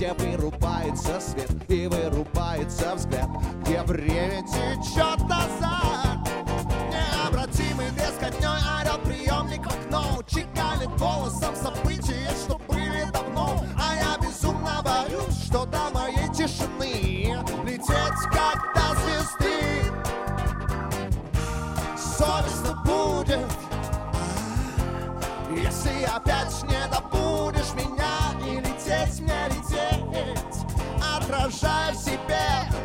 Где 0.01 0.13
вырубается 0.13 1.19
свет 1.19 1.51
и 1.69 1.85
вырубается 1.85 2.95
взгляд 2.95 3.29
Где 3.61 3.83
время 3.83 4.41
течет 4.47 5.19
назад. 5.29 6.27
Необратимый 6.89 7.91
бескотней 7.91 8.47
орет 8.79 8.99
приемник 9.03 9.63
в 9.63 9.67
окно 9.67 10.23
Чеканит 10.25 10.89
голосом 10.97 11.55
события, 11.55 12.31
что 12.43 12.59
были 12.67 13.11
давно. 13.13 13.63
А 13.77 13.93
я 13.93 14.17
безумно 14.17 14.81
боюсь, 14.83 15.45
что 15.45 15.67
до 15.67 15.91
моей 15.93 16.27
тишины 16.33 17.30
Отражая 31.51 31.91
в 31.91 31.97
себе 31.97 32.39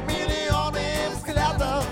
миллионы 0.08 0.80
взглядов. 1.14 1.84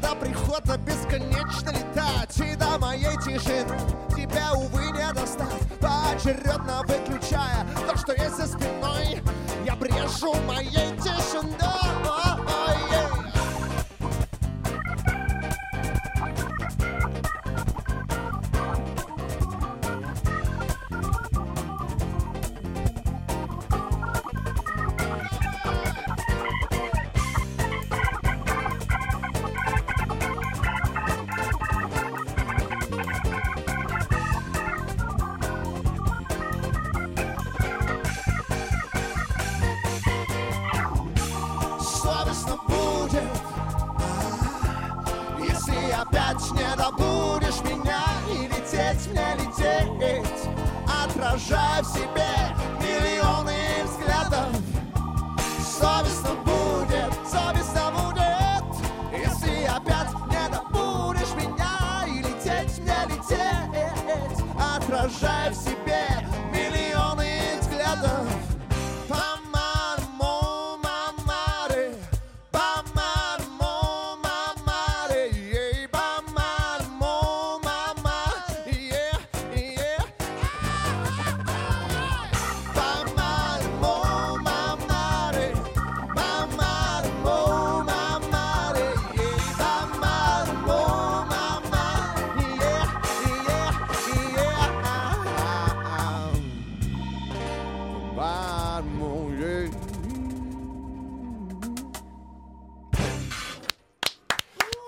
До 0.00 0.14
прихода 0.14 0.78
бесконечно 0.78 1.68
летать. 1.68 2.38
И 2.38 2.56
до 2.56 2.78
моей 2.78 3.14
тишины 3.18 3.78
тебя, 4.16 4.54
увы, 4.54 4.86
не 4.92 5.12
достать. 5.12 5.60
Поочередно 5.78 6.82
выключая 6.88 7.66
то, 7.86 7.94
что 7.98 8.14
есть 8.14 8.36
за 8.36 8.46
спиной. 8.46 9.22
Я 9.66 9.76
брешу 9.76 10.34
моей 10.46 10.93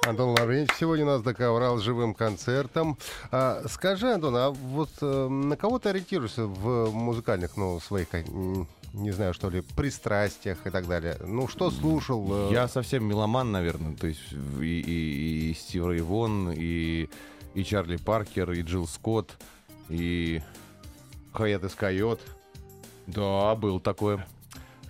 Антон 0.07 0.39
Лаврентьев 0.39 0.77
сегодня 0.79 1.05
нас 1.05 1.23
с 1.79 1.83
живым 1.83 2.15
концертом. 2.15 2.97
А, 3.33 3.65
скажи, 3.69 4.13
Антон, 4.13 4.37
а 4.37 4.51
вот 4.51 4.91
э, 5.01 5.29
на 5.29 5.57
кого 5.57 5.81
ты 5.81 5.89
ориентируешься 5.89 6.47
в 6.47 6.93
музыкальных, 6.93 7.57
ну, 7.57 7.81
своих, 7.81 8.07
э, 8.13 8.23
не 8.93 9.11
знаю, 9.11 9.35
что 9.35 9.51
ли, 9.51 9.63
пристрастиях 9.63 10.65
и 10.65 10.71
так 10.71 10.87
далее? 10.87 11.17
Ну, 11.27 11.49
что 11.49 11.73
слушал? 11.73 12.49
э, 12.51 12.53
Я 12.53 12.69
совсем 12.69 13.05
меломан, 13.05 13.51
наверное. 13.51 13.97
То 13.97 14.07
есть 14.07 14.33
и, 14.61 14.81
и, 14.81 15.51
и 15.51 15.55
Стив 15.55 15.87
Рэй 15.87 16.01
Вон, 16.03 16.53
и, 16.53 17.09
и 17.55 17.65
Чарли 17.65 17.97
Паркер, 17.97 18.53
и 18.53 18.63
Джилл 18.63 18.87
Скотт, 18.87 19.37
и... 19.89 20.41
Хаят 21.33 21.65
Искайот. 21.65 22.21
Да, 23.07 23.55
был 23.57 23.79
такое. 23.81 24.27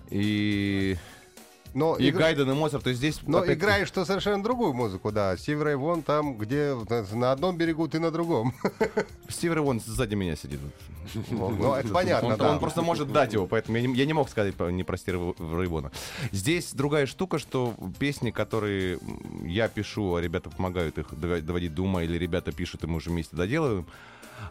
И, 0.09 0.95
Но, 1.73 1.95
и 1.95 2.07
игр- 2.09 2.19
Гайден, 2.19 2.49
и 2.49 2.53
Моцарт. 2.53 2.83
То 2.83 2.89
есть 2.89 2.99
здесь... 2.99 3.19
но 3.25 3.39
опять- 3.39 3.57
играешь 3.57 3.87
что 3.87 4.05
совершенно 4.05 4.43
другую 4.43 4.73
музыку, 4.73 5.11
да. 5.11 5.35
Стив 5.37 5.61
Рэй 5.61 5.75
Вон 5.75 6.01
там, 6.01 6.37
где 6.37 6.75
на 7.11 7.31
одном 7.31 7.57
берегу, 7.57 7.87
ты 7.87 7.99
на 7.99 8.11
другом. 8.11 8.53
Стив 9.29 9.53
Рэй 9.53 9.63
Вон 9.63 9.79
сзади 9.79 10.15
меня 10.15 10.35
сидит. 10.35 10.59
Ну, 11.29 11.73
это 11.73 11.87
понятно, 11.89 12.29
он, 12.29 12.37
да. 12.37 12.51
он 12.51 12.59
просто 12.59 12.81
может 12.81 13.11
дать 13.11 13.33
его, 13.33 13.47
поэтому 13.47 13.77
я 13.77 13.87
не, 13.87 13.95
я 13.95 14.05
не 14.05 14.13
мог 14.13 14.29
сказать 14.29 14.59
не 14.59 14.83
про 14.83 14.97
Стива 14.97 15.33
Рейвона. 15.39 15.91
Здесь 16.31 16.73
другая 16.73 17.05
штука, 17.05 17.39
что 17.39 17.73
песни, 17.99 18.31
которые 18.31 18.99
я 19.45 19.67
пишу, 19.67 20.15
а 20.15 20.21
ребята 20.21 20.49
помогают 20.49 20.97
их 20.97 21.07
доводить 21.17 21.73
до 21.73 21.83
ума, 21.83 22.03
или 22.03 22.17
ребята 22.17 22.51
пишут, 22.51 22.83
и 22.83 22.87
мы 22.87 22.97
уже 22.97 23.09
вместе 23.09 23.35
доделываем, 23.35 23.85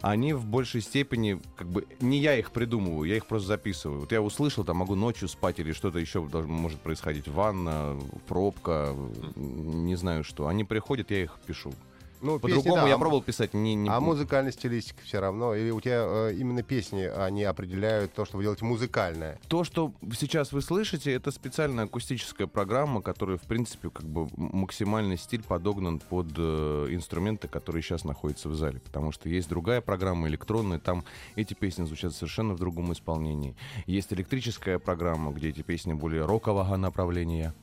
они 0.00 0.32
в 0.32 0.44
большей 0.46 0.80
степени, 0.80 1.40
как 1.56 1.68
бы, 1.68 1.86
не 2.00 2.18
я 2.18 2.38
их 2.38 2.50
придумываю, 2.50 3.08
я 3.08 3.16
их 3.16 3.26
просто 3.26 3.48
записываю. 3.48 4.00
Вот 4.00 4.12
я 4.12 4.22
услышал, 4.22 4.64
там 4.64 4.78
могу 4.78 4.94
ночью 4.94 5.28
спать 5.28 5.58
или 5.58 5.72
что-то 5.72 5.98
еще 5.98 6.20
может 6.20 6.80
происходить, 6.80 7.28
ванна, 7.28 7.98
пробка, 8.28 8.94
не 9.36 9.96
знаю 9.96 10.24
что. 10.24 10.48
Они 10.48 10.64
приходят, 10.64 11.10
я 11.10 11.22
их 11.22 11.38
пишу. 11.46 11.72
Ну, 12.20 12.38
По-другому 12.38 12.76
да, 12.76 12.88
я 12.88 12.94
а- 12.94 12.98
пробовал 12.98 13.22
писать 13.22 13.54
не... 13.54 13.74
не- 13.74 13.88
А 13.88 14.00
музыкальная 14.00 14.52
стилистика 14.52 15.00
все 15.04 15.20
равно? 15.20 15.54
Или 15.54 15.70
у 15.70 15.80
тебя 15.80 16.04
э, 16.06 16.34
именно 16.38 16.62
песни, 16.62 17.02
они 17.02 17.44
определяют 17.44 18.12
то, 18.14 18.24
что 18.24 18.36
вы 18.36 18.44
делаете 18.44 18.64
музыкальное? 18.64 19.38
То, 19.48 19.64
что 19.64 19.92
сейчас 20.18 20.52
вы 20.52 20.62
слышите, 20.62 21.12
это 21.12 21.30
специальная 21.30 21.84
акустическая 21.84 22.46
программа, 22.46 23.02
которая, 23.02 23.36
в 23.36 23.42
принципе, 23.42 23.90
как 23.90 24.06
бы 24.06 24.28
максимальный 24.36 25.18
стиль 25.18 25.42
подогнан 25.42 25.98
под 25.98 26.28
э, 26.36 26.86
инструменты, 26.90 27.48
которые 27.48 27.82
сейчас 27.82 28.04
находятся 28.04 28.48
в 28.48 28.54
зале. 28.54 28.80
Потому 28.80 29.12
что 29.12 29.28
есть 29.28 29.48
другая 29.48 29.80
программа 29.80 30.28
электронная, 30.28 30.78
там 30.78 31.04
эти 31.34 31.54
песни 31.54 31.84
звучат 31.84 32.14
совершенно 32.14 32.54
в 32.54 32.58
другом 32.58 32.92
исполнении. 32.92 33.56
Есть 33.86 34.12
электрическая 34.12 34.78
программа, 34.78 35.32
где 35.32 35.50
эти 35.50 35.62
песни 35.62 35.92
более 35.92 36.24
рокового 36.24 36.76
направления, 36.76 37.54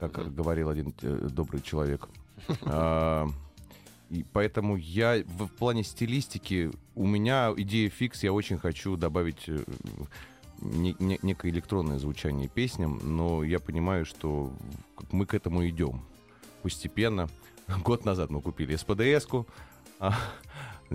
как 0.00 0.34
говорил 0.34 0.68
один 0.68 0.94
э, 1.02 1.28
добрый 1.30 1.62
человек. 1.62 2.08
И 4.12 4.24
поэтому 4.30 4.76
я 4.76 5.24
в, 5.24 5.46
в 5.46 5.52
плане 5.52 5.82
стилистики 5.84 6.70
у 6.94 7.06
меня 7.06 7.50
идея 7.56 7.88
фикс, 7.88 8.22
я 8.22 8.32
очень 8.34 8.58
хочу 8.58 8.96
добавить 8.98 9.48
э, 9.48 9.58
не- 10.60 10.94
не- 10.98 11.18
некое 11.22 11.50
электронное 11.50 11.98
звучание 11.98 12.46
песням, 12.46 13.00
но 13.02 13.42
я 13.42 13.58
понимаю, 13.58 14.04
что 14.04 14.52
мы 15.12 15.24
к 15.24 15.32
этому 15.32 15.66
идем 15.66 16.02
постепенно. 16.62 17.28
Год 17.82 18.04
назад 18.04 18.28
мы 18.30 18.42
купили 18.42 18.76
СПДС-ку. 18.76 19.46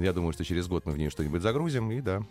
Я 0.02 0.14
думаю, 0.14 0.34
что 0.34 0.44
через 0.44 0.68
год 0.68 0.86
мы 0.86 0.94
в 0.94 0.98
нее 0.98 1.10
что-нибудь 1.10 1.42
загрузим, 1.42 1.92
и 1.92 2.02
да. 2.02 2.24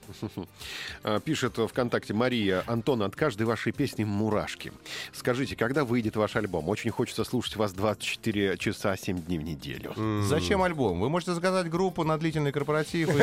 А, 1.02 1.20
Пишет 1.26 1.56
ВКонтакте 1.56 2.14
Мария. 2.14 2.62
Антон, 2.66 3.02
от 3.02 3.16
каждой 3.16 3.44
вашей 3.44 3.72
песни 3.72 4.04
мурашки. 4.04 4.72
Скажите, 5.12 5.56
когда 5.56 5.84
выйдет 5.84 6.16
ваш 6.16 6.36
альбом? 6.36 6.68
Очень 6.68 6.90
хочется 6.90 7.24
слушать 7.24 7.56
вас 7.56 7.72
24 7.72 8.58
часа 8.58 8.96
7 8.96 9.22
дней 9.22 9.38
в 9.38 9.42
неделю. 9.42 9.94
Зачем 10.22 10.62
альбом? 10.62 11.00
Вы 11.00 11.08
можете 11.08 11.34
заказать 11.34 11.68
группу 11.68 12.04
на 12.04 12.18
длительный 12.18 12.52
корпоратив. 12.52 13.10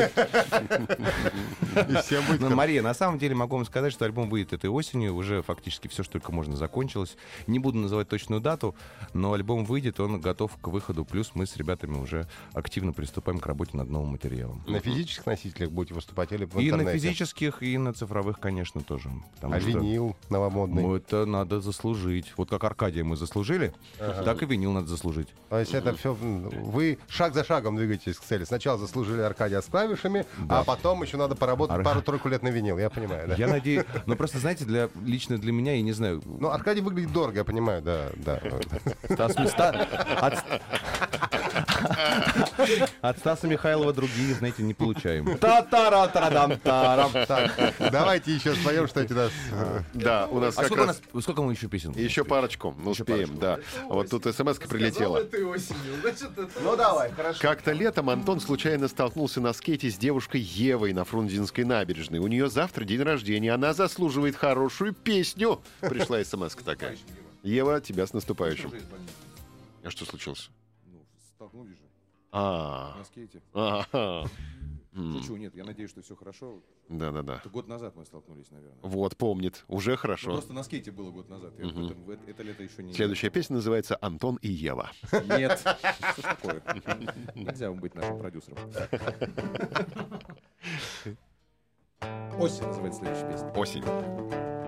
Ну, 2.40 2.50
Мария, 2.50 2.82
на 2.82 2.94
самом 2.94 3.18
деле 3.18 3.36
могу 3.36 3.56
вам 3.56 3.66
сказать, 3.66 3.92
что 3.94 4.06
альбом 4.06 4.30
выйдет 4.30 4.54
этой 4.54 4.70
осенью. 4.70 5.16
Уже 5.16 5.42
фактически 5.42 5.88
все, 5.88 6.04
что 6.04 6.14
только 6.14 6.32
можно, 6.32 6.56
закончилось. 6.56 7.16
Не 7.48 7.60
буду 7.60 7.78
называть 7.80 8.10
точную 8.10 8.42
дату, 8.42 8.76
но 9.14 9.34
альбом 9.34 9.66
выйдет, 9.66 10.00
он 10.00 10.22
готов 10.22 10.52
к 10.62 10.68
выходу. 10.68 11.06
Плюс 11.06 11.32
мы 11.34 11.46
с 11.46 11.58
ребятами 11.58 11.98
уже 11.98 12.28
активно 12.54 12.94
приступаем 12.94 13.40
к 13.40 13.46
работе 13.46 13.76
над 13.76 13.90
новым 13.90 14.10
материалом. 14.10 14.33
На 14.68 14.80
физических 14.80 15.26
носителях 15.26 15.72
будете 15.72 15.94
выступать 15.94 16.32
или 16.32 16.46
в 16.46 16.58
И 16.60 16.72
на 16.72 16.76
интернете? 16.76 17.00
физических, 17.00 17.64
и 17.64 17.78
на 17.78 17.94
цифровых, 17.94 18.40
конечно, 18.40 18.82
тоже. 18.82 19.10
А 19.42 19.60
что 19.60 19.70
винил 19.70 20.16
новомодный? 20.30 20.84
ну, 20.84 20.96
это 20.96 21.26
надо 21.26 21.62
заслужить. 21.62 22.34
Вот 22.38 22.50
как 22.50 22.64
Аркадия 22.64 23.04
мы 23.04 23.16
заслужили, 23.16 23.74
так 23.98 24.42
и 24.44 24.46
винил 24.46 24.72
надо 24.72 24.88
заслужить. 24.88 25.30
То 25.50 25.60
есть 25.60 25.74
это 25.74 25.96
все... 25.96 26.14
Вы 26.14 26.98
шаг 27.08 27.34
за 27.34 27.44
шагом 27.44 27.76
двигаетесь 27.76 28.18
к 28.18 28.24
цели. 28.24 28.44
Сначала 28.44 28.78
заслужили 28.78 29.22
Аркадия 29.22 29.62
с 29.62 29.66
клавишами, 29.66 30.26
а 30.50 30.64
потом 30.64 31.04
еще 31.04 31.18
надо 31.18 31.36
поработать 31.36 31.78
Ар- 31.78 31.84
пару-тройку 31.84 32.30
лет 32.30 32.44
на 32.44 32.50
винил, 32.50 32.78
я 32.78 32.90
понимаю, 32.90 33.28
да? 33.28 33.36
Я 33.36 33.48
надеюсь... 33.48 33.86
Ну, 34.06 34.16
просто, 34.16 34.40
знаете, 34.40 34.66
для, 34.66 34.90
лично 35.04 35.38
для 35.38 35.52
меня, 35.52 35.76
я 35.76 35.82
не 35.82 35.92
знаю... 35.94 36.22
Ну, 36.26 36.50
Аркадий 36.50 36.82
выглядит 36.82 37.12
дорого, 37.12 37.38
я 37.38 37.44
понимаю, 37.44 37.82
да, 37.82 38.10
да. 38.18 38.42
От... 40.22 40.44
От 43.02 43.18
Стаса 43.20 43.48
Михайлова 43.48 43.94
другие, 43.94 44.34
знаете, 44.34 44.64
не 44.64 44.74
получаем. 44.74 45.38
Та-та-ра-та-дам-тарам. 45.38 47.12
Так, 47.28 47.74
давайте 47.92 48.34
еще 48.34 48.56
споем 48.56 48.88
что-нибудь 48.88 49.12
у 49.12 49.16
нас. 49.16 49.32
Да, 49.94 50.28
у 50.28 50.40
нас 50.40 50.58
А 50.58 50.62
как 50.62 50.66
сколько, 50.68 50.82
у 50.82 50.86
раз... 50.86 51.02
нас, 51.14 51.24
сколько 51.24 51.42
мы 51.42 51.54
еще 51.54 51.68
песен? 51.68 51.92
Еще 51.92 52.24
парочку, 52.24 52.76
ну, 52.84 52.92
успеем, 52.92 53.38
да. 53.38 53.60
Вот 53.90 54.10
тут 54.10 54.24
смс 54.24 54.58
прилетела. 54.58 55.22
Ну, 56.64 56.76
давай, 56.76 57.12
хорошо. 57.12 57.40
Как-то 57.42 57.72
летом 57.72 58.10
Антон 58.10 58.40
случайно 58.40 58.88
столкнулся 58.88 59.42
на 59.42 59.54
скейте 59.54 59.90
с 59.90 59.98
девушкой 59.98 60.42
Евой 60.42 60.94
на 60.94 61.04
Фрунзенской 61.04 61.64
набережной. 61.64 62.20
У 62.20 62.28
нее 62.28 62.50
завтра 62.50 62.86
день 62.86 63.02
рождения, 63.02 63.54
она 63.54 63.74
заслуживает 63.74 64.36
хорошую 64.36 64.94
песню. 64.94 65.62
Пришла 65.82 66.24
смс 66.24 66.56
такая. 66.56 66.98
Ева, 67.44 67.82
тебя 67.82 68.08
с 68.08 68.14
наступающим. 68.14 68.72
А 69.84 69.90
что 69.90 70.06
случилось? 70.06 70.50
Столкнулись 71.36 71.78
же 71.78 71.84
А, 72.36 72.96
на 72.98 73.04
скейте. 73.06 73.42
Ну 73.54 74.28
М, 74.96 75.24
что, 75.24 75.38
нет, 75.38 75.56
я 75.56 75.64
надеюсь, 75.64 75.90
что 75.90 76.02
все 76.04 76.16
хорошо. 76.16 76.62
Да-да-да. 76.88 77.38
Это 77.38 77.50
год 77.50 77.68
назад 77.68 77.96
мы 77.96 78.06
столкнулись, 78.06 78.52
наверное. 78.52 78.78
Вот, 78.84 79.18
помнит. 79.18 79.66
Уже 79.68 79.92
Ну, 79.92 79.98
хорошо. 79.98 80.32
просто 80.34 80.54
на 80.54 80.62
скейте 80.64 80.92
было 80.92 81.10
год 81.10 81.30
назад. 81.30 81.54
В 81.58 82.10
это, 82.12 82.22
это 82.30 82.44
лето 82.44 82.62
еще 82.62 82.84
не... 82.84 82.94
Следующая 82.94 83.32
песня 83.32 83.56
называется 83.56 83.98
«Антон 84.02 84.36
и 84.44 84.50
Ева». 84.50 84.92
Нет. 85.12 85.60
Что 86.12 86.22
ж 86.22 86.22
такое? 86.22 86.62
Нельзя 87.34 87.70
вам 87.72 87.80
быть 87.80 87.96
нашим 87.96 88.20
продюсером. 88.20 88.60
Осень 92.40 92.66
называется 92.68 93.00
следующая 93.00 93.32
песня. 93.32 93.52
Осень. 93.56 94.63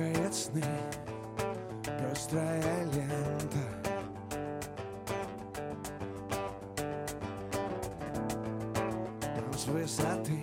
Комкает 0.00 0.34
сны, 0.34 0.62
пестрая 1.84 2.84
лента. 2.84 3.58
Там 9.20 9.52
с 9.58 9.66
высоты 9.66 10.42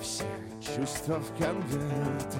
всех 0.00 0.26
чувств 0.60 1.08
в 1.08 1.38
конверте 1.38 2.38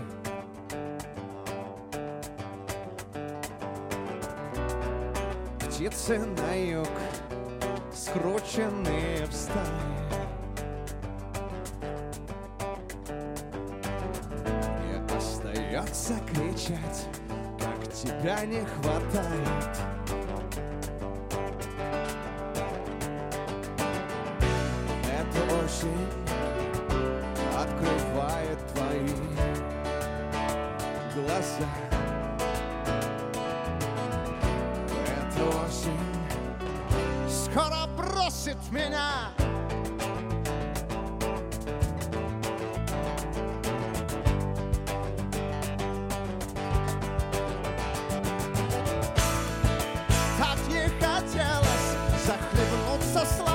Птицы 5.61 6.19
на 6.19 6.55
юг, 6.55 6.89
скрученные 7.95 9.27
в 9.27 9.33
кричать, 16.69 17.07
как 17.59 17.93
тебя 17.93 18.45
не 18.45 18.61
хватает. 18.61 19.79
Jesus 53.19 53.48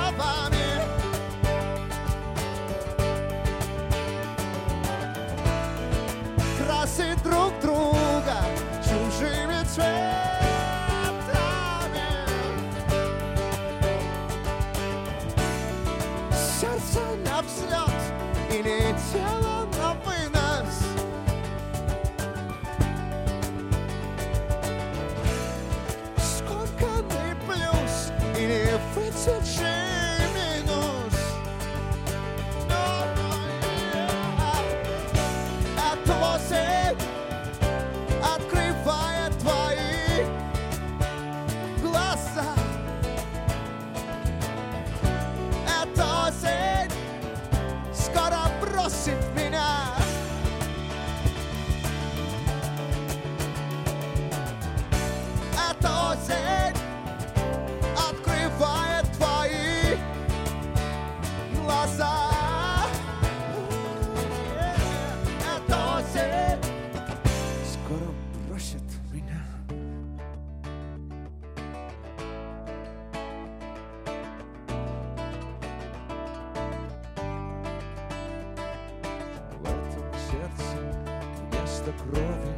вместо 81.84 81.92
крови 82.04 82.54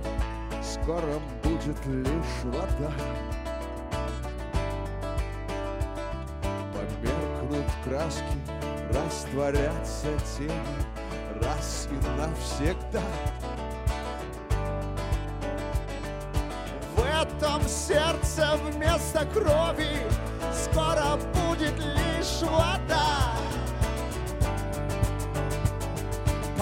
Скоро 0.64 1.20
будет 1.44 1.86
лишь 1.86 2.44
вода. 2.44 2.92
Померкнут 6.74 7.72
краски, 7.84 8.24
растворятся 8.94 10.08
тени 10.38 10.52
Раз 11.42 11.88
и 11.92 12.20
навсегда. 12.20 13.02
В 16.96 17.00
этом 17.00 17.62
сердце 17.68 18.58
вместо 18.64 19.26
крови 19.26 19.98
Скоро 20.54 21.18
будет 21.34 21.78
лишь 21.80 22.42
вода 22.42 23.15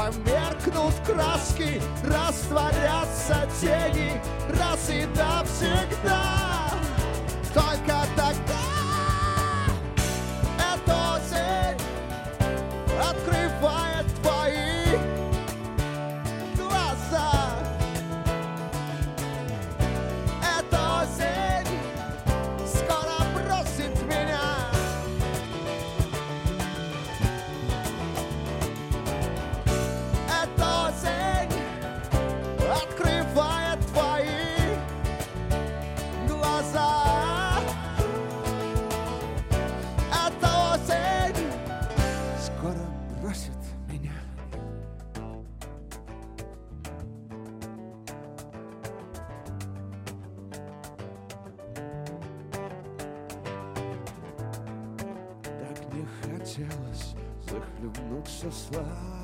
Померкнут 0.04 0.96
краски, 1.06 1.82
растворятся 2.04 3.48
тени 3.62 4.20
Раз 4.50 4.90
и 4.90 5.06
навсегда 5.16 6.43
скоро 42.64 42.76
бросит 43.22 43.52
меня. 43.92 44.14
Так 55.60 55.94
не 55.94 56.06
хотелось 56.22 57.16
захлебнуться 57.50 58.50
славами. 58.50 59.23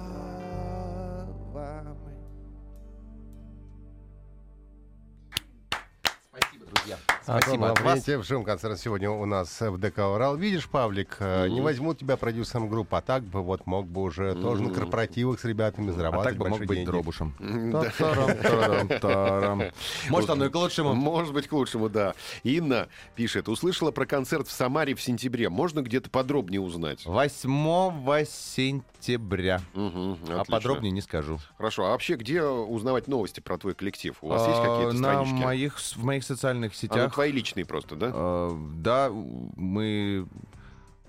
Антон 7.30 7.42
Спасибо 7.44 7.62
вас. 7.62 7.80
Лаврентьев, 7.80 8.26
живым 8.26 8.44
концерт 8.44 8.80
сегодня 8.80 9.12
у 9.12 9.24
нас 9.26 9.62
в 9.62 9.78
ДК 9.78 10.00
«Урал». 10.00 10.36
Видишь, 10.36 10.68
Павлик, 10.68 11.18
э, 11.20 11.48
не 11.48 11.62
возьмут 11.62 12.00
тебя 12.00 12.18
продюсером 12.18 12.70
группы, 12.70 12.96
а 12.98 13.02
так 13.02 13.22
бы 13.24 13.44
вот 13.44 13.68
мог 13.68 13.86
бы 13.88 14.02
уже 14.02 14.34
тоже 14.34 14.64
на 14.64 14.74
корпоративах 14.74 15.40
с 15.40 15.46
ребятами 15.46 15.90
А 15.90 15.94
зарабатывать 15.94 16.28
так 16.30 16.38
бы 16.38 16.50
мог 16.50 16.58
большие 16.58 16.68
быть 16.68 16.78
деньги. 16.78 16.90
дробушем. 16.90 17.36
Та-тарам, 17.72 18.38
тарам, 18.38 18.88
тарам. 19.00 19.64
Может, 20.10 20.30
оно 20.32 20.46
и 20.46 20.50
к 20.50 20.56
лучшему. 20.56 20.94
Может 20.96 21.34
быть, 21.36 21.48
к 21.48 21.52
лучшему, 21.54 21.88
да. 21.88 22.16
Инна 22.44 22.88
пишет, 23.16 23.48
услышала 23.48 23.92
про 23.92 24.08
концерт 24.08 24.48
в 24.48 24.52
Самаре 24.52 24.96
в 24.96 25.02
сентябре. 25.02 25.50
Можно 25.50 25.82
где-то 25.82 26.10
подробнее 26.10 26.62
узнать? 26.62 27.06
8 27.06 28.26
сентября. 28.26 29.62
А 29.76 30.44
подробнее 30.48 30.92
не 30.92 31.02
скажу. 31.02 31.38
Хорошо. 31.58 31.86
А 31.86 31.90
вообще, 31.92 32.16
где 32.16 32.42
узнавать 32.44 33.08
новости 33.08 33.40
про 33.40 33.58
твой 33.60 33.76
коллектив? 33.76 34.16
У 34.22 34.30
вас 34.30 34.48
есть 34.48 34.60
А, 34.60 34.66
какие-то 34.66 34.94
На 34.98 35.14
странички? 35.24 35.44
моих, 35.46 35.78
с- 35.80 35.96
в 35.96 36.04
моих 36.04 36.24
социальных 36.24 36.72
А, 36.72 36.74
ну, 36.74 36.80
сетях. 36.80 37.19
Твои 37.20 37.34
личные 37.34 37.66
просто, 37.66 37.96
да? 37.98 38.12
Э, 38.14 38.50
Да, 38.78 39.10
мы... 39.12 40.26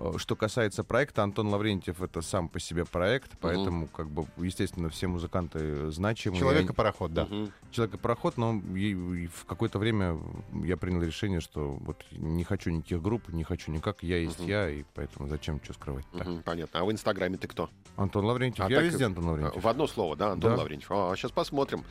э, 0.00 0.12
Что 0.18 0.34
касается 0.36 0.82
проекта, 0.84 1.22
Антон 1.22 1.48
Лаврентьев 1.48 2.02
это 2.02 2.22
сам 2.22 2.48
по 2.48 2.58
себе 2.58 2.84
проект, 2.84 3.32
поэтому, 3.40 3.86
как 3.86 4.08
бы, 4.10 4.26
естественно, 4.38 4.88
все 4.88 5.06
музыканты 5.06 5.90
значимые. 5.90 6.40
Человека-пароход, 6.40 7.12
да. 7.14 7.26
Мгм. 7.26 7.52
Человек-пароход, 7.70 8.36
но 8.36 8.60
и- 8.74 8.90
и 8.90 9.26
в 9.28 9.44
какое-то 9.44 9.78
время 9.78 10.18
я 10.64 10.76
принял 10.76 11.02
решение, 11.02 11.40
что 11.40 11.70
вот 11.80 12.04
не 12.12 12.44
хочу 12.44 12.70
никаких 12.70 13.00
групп, 13.02 13.28
не 13.28 13.44
хочу 13.44 13.70
никак, 13.70 14.02
я 14.02 14.16
есть 14.16 14.38
Мгм. 14.40 14.48
я, 14.48 14.70
и 14.70 14.84
поэтому 14.94 15.28
зачем 15.28 15.60
что 15.62 15.72
скрывать. 15.74 16.04
Так. 16.16 16.26
Мгм, 16.26 16.42
Понятно. 16.42 16.80
А 16.80 16.84
в 16.84 16.90
Инстаграме 16.92 17.36
ты 17.36 17.46
кто? 17.46 17.68
Антон 17.96 18.24
Лаврентьев, 18.24 18.64
А 18.66 18.70
я 18.70 18.76
так, 18.76 18.86
везде 18.86 19.04
Антон 19.06 19.26
Лаврентьев. 19.26 19.62
В 19.62 19.68
одно 19.68 19.86
слово, 19.86 20.16
да, 20.16 20.32
Антон 20.32 20.52
Да. 20.52 20.56
Лаврентьев. 20.58 20.90
А, 20.90 21.14
сейчас 21.16 21.30
посмотрим. 21.32 21.84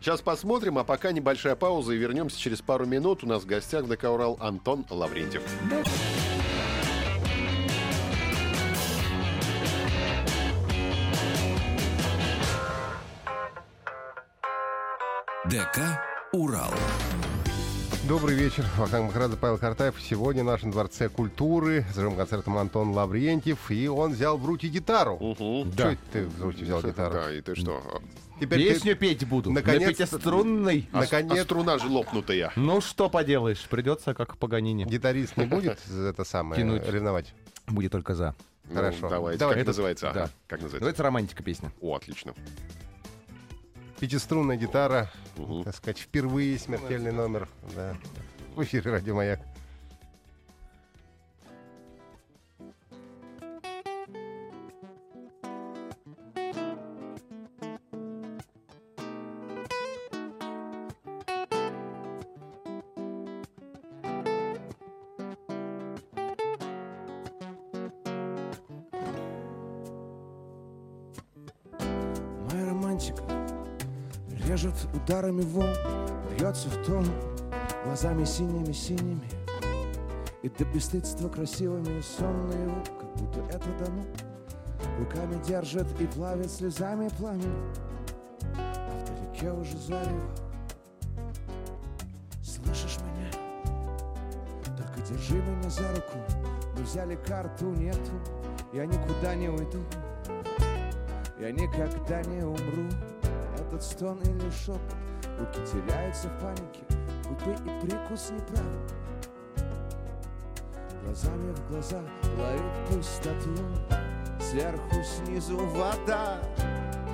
Сейчас 0.00 0.20
посмотрим, 0.22 0.78
а 0.78 0.84
пока 0.84 1.10
небольшая 1.12 1.56
пауза 1.56 1.92
и 1.92 1.96
вернемся 1.96 2.38
через 2.38 2.62
пару 2.62 2.86
минут. 2.86 3.24
У 3.24 3.26
нас 3.26 3.42
в 3.42 3.46
гостях 3.46 3.86
ДК 3.86 4.04
«Урал» 4.04 4.36
Антон 4.40 4.84
Лаврентьев. 4.90 5.42
ДК 15.56 15.98
«Урал». 16.32 16.70
Добрый 18.06 18.36
вечер. 18.36 18.62
Вахтанг 18.76 19.06
Махарадзе, 19.06 19.38
Павел 19.38 19.56
Картаев. 19.56 19.94
Сегодня 19.98 20.42
в 20.42 20.46
нашем 20.46 20.70
Дворце 20.70 21.08
культуры 21.08 21.86
с 21.90 21.94
живым 21.94 22.14
концертом 22.14 22.58
Антон 22.58 22.90
Лаврентьев. 22.90 23.70
И 23.70 23.88
он 23.88 24.12
взял 24.12 24.36
в 24.36 24.44
руки 24.44 24.68
гитару. 24.68 25.16
Мгм. 25.18 25.72
Что 25.72 25.88
это 25.92 25.98
ты 26.12 26.26
в 26.26 26.42
руки 26.42 26.62
взял 26.62 26.82
гитару? 26.82 27.14
Да, 27.14 27.32
и 27.32 27.40
ты 27.40 27.54
что? 27.54 27.80
Теперь 28.38 28.58
ты- 28.64 28.74
Песню 28.74 28.96
петь 28.96 29.26
буду. 29.26 29.50
наконец- 29.50 29.80
На 29.80 29.88
пятиструнной. 29.94 30.90
А, 30.92 31.00
Наконец- 31.00 31.40
а 31.40 31.44
струна 31.44 31.78
же 31.78 31.88
лопнутая. 31.88 32.52
Ну, 32.54 32.82
что 32.82 33.08
поделаешь, 33.08 33.64
придется, 33.70 34.12
как 34.12 34.36
Паганини. 34.36 34.84
гитарист 34.84 35.38
не 35.38 35.46
будет 35.46 35.78
это 35.90 36.24
самое 36.24 36.60
Тянуть. 36.60 36.86
ревновать? 36.86 37.32
Будет 37.66 37.92
только 37.92 38.14
за. 38.14 38.34
Ну, 38.68 38.74
Хорошо. 38.74 39.08
давайте. 39.08 39.38
Давай, 39.38 39.54
как 39.54 39.62
это- 39.62 39.70
называется? 39.70 40.10
Да. 40.12 40.28
Как 40.48 40.60
называется? 40.60 40.74
Называется 40.80 41.02
романтика 41.02 41.42
песня. 41.42 41.72
О, 41.80 41.96
отлично. 41.96 42.34
Пятиструнная 44.00 44.56
гитара, 44.56 45.10
Мгм. 45.36 45.64
так 45.64 45.74
сказать, 45.74 45.98
впервые 45.98 46.58
смертельный 46.58 47.12
номер. 47.12 47.48
Да. 47.74 47.96
В 48.54 48.62
эфире 48.62 48.90
«Радио 48.92 49.14
Маяк». 49.14 49.40
Режет 74.46 74.74
ударами 74.94 75.42
волн, 75.42 75.74
бьется 76.38 76.68
в 76.68 76.86
тон 76.86 77.06
глазами 77.84 78.24
синими-синими. 78.24 79.28
И 80.42 80.48
до 80.48 80.64
бесстыдства 80.64 81.28
красивыми 81.28 81.98
и 81.98 82.02
сонные 82.02 82.70
как 83.00 83.14
будто 83.16 83.40
это 83.54 83.66
дано. 83.84 84.04
Руками 84.98 85.42
держит 85.44 85.86
и 86.00 86.06
плавит 86.06 86.50
слезами 86.50 87.08
пламя 87.18 87.50
А 88.56 88.98
вдалеке 89.00 89.50
уже 89.50 89.76
зарево 89.76 90.30
Слышишь 92.42 92.98
меня? 92.98 93.30
Только 94.76 95.00
держи 95.00 95.34
меня 95.34 95.68
за 95.68 95.88
руку 95.94 96.18
Мы 96.76 96.82
взяли 96.84 97.16
карту, 97.26 97.66
нету 97.74 98.12
Я 98.72 98.86
никуда 98.86 99.34
не 99.34 99.48
уйду 99.48 99.82
Я 101.38 101.50
никогда 101.52 102.22
не 102.22 102.42
умру 102.42 102.88
Этот 103.76 103.90
стон 103.90 104.18
или 104.22 104.50
шепот 104.50 104.80
Руки 105.38 105.60
теряются 105.70 106.28
в 106.28 106.40
панике 106.40 106.82
Губы 107.28 107.52
и 107.52 107.80
прикус 107.86 108.30
неправильный 108.30 108.88
Глазами 111.04 111.52
в 111.52 111.68
глаза 111.68 112.00
ловит 112.38 112.88
пустоту 112.88 113.54
Сверху, 114.40 114.94
снизу 115.04 115.58
вода 115.58 116.38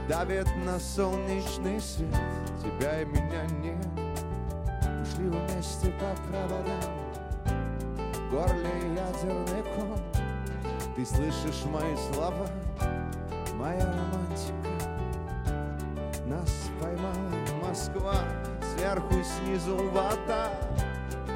Давит 0.08 0.46
на 0.64 0.78
солнечный 0.78 1.80
свет. 1.80 2.14
Тебя 2.62 3.02
и 3.02 3.04
меня 3.06 3.44
нет. 3.60 3.86
Ушли 5.02 5.28
вместе 5.30 5.92
по 5.98 6.14
проводам 6.28 6.80
В 8.14 8.30
горле 8.30 8.70
ядерный 8.94 9.64
ком. 9.74 9.98
Ты 10.94 11.04
слышишь 11.04 11.64
мои 11.64 11.96
слова 12.12 12.46
Моя 13.54 14.11
Нас 16.26 16.70
поймала 16.80 17.66
Москва 17.66 18.14
Сверху, 18.74 19.14
снизу 19.24 19.76
вода 19.90 20.50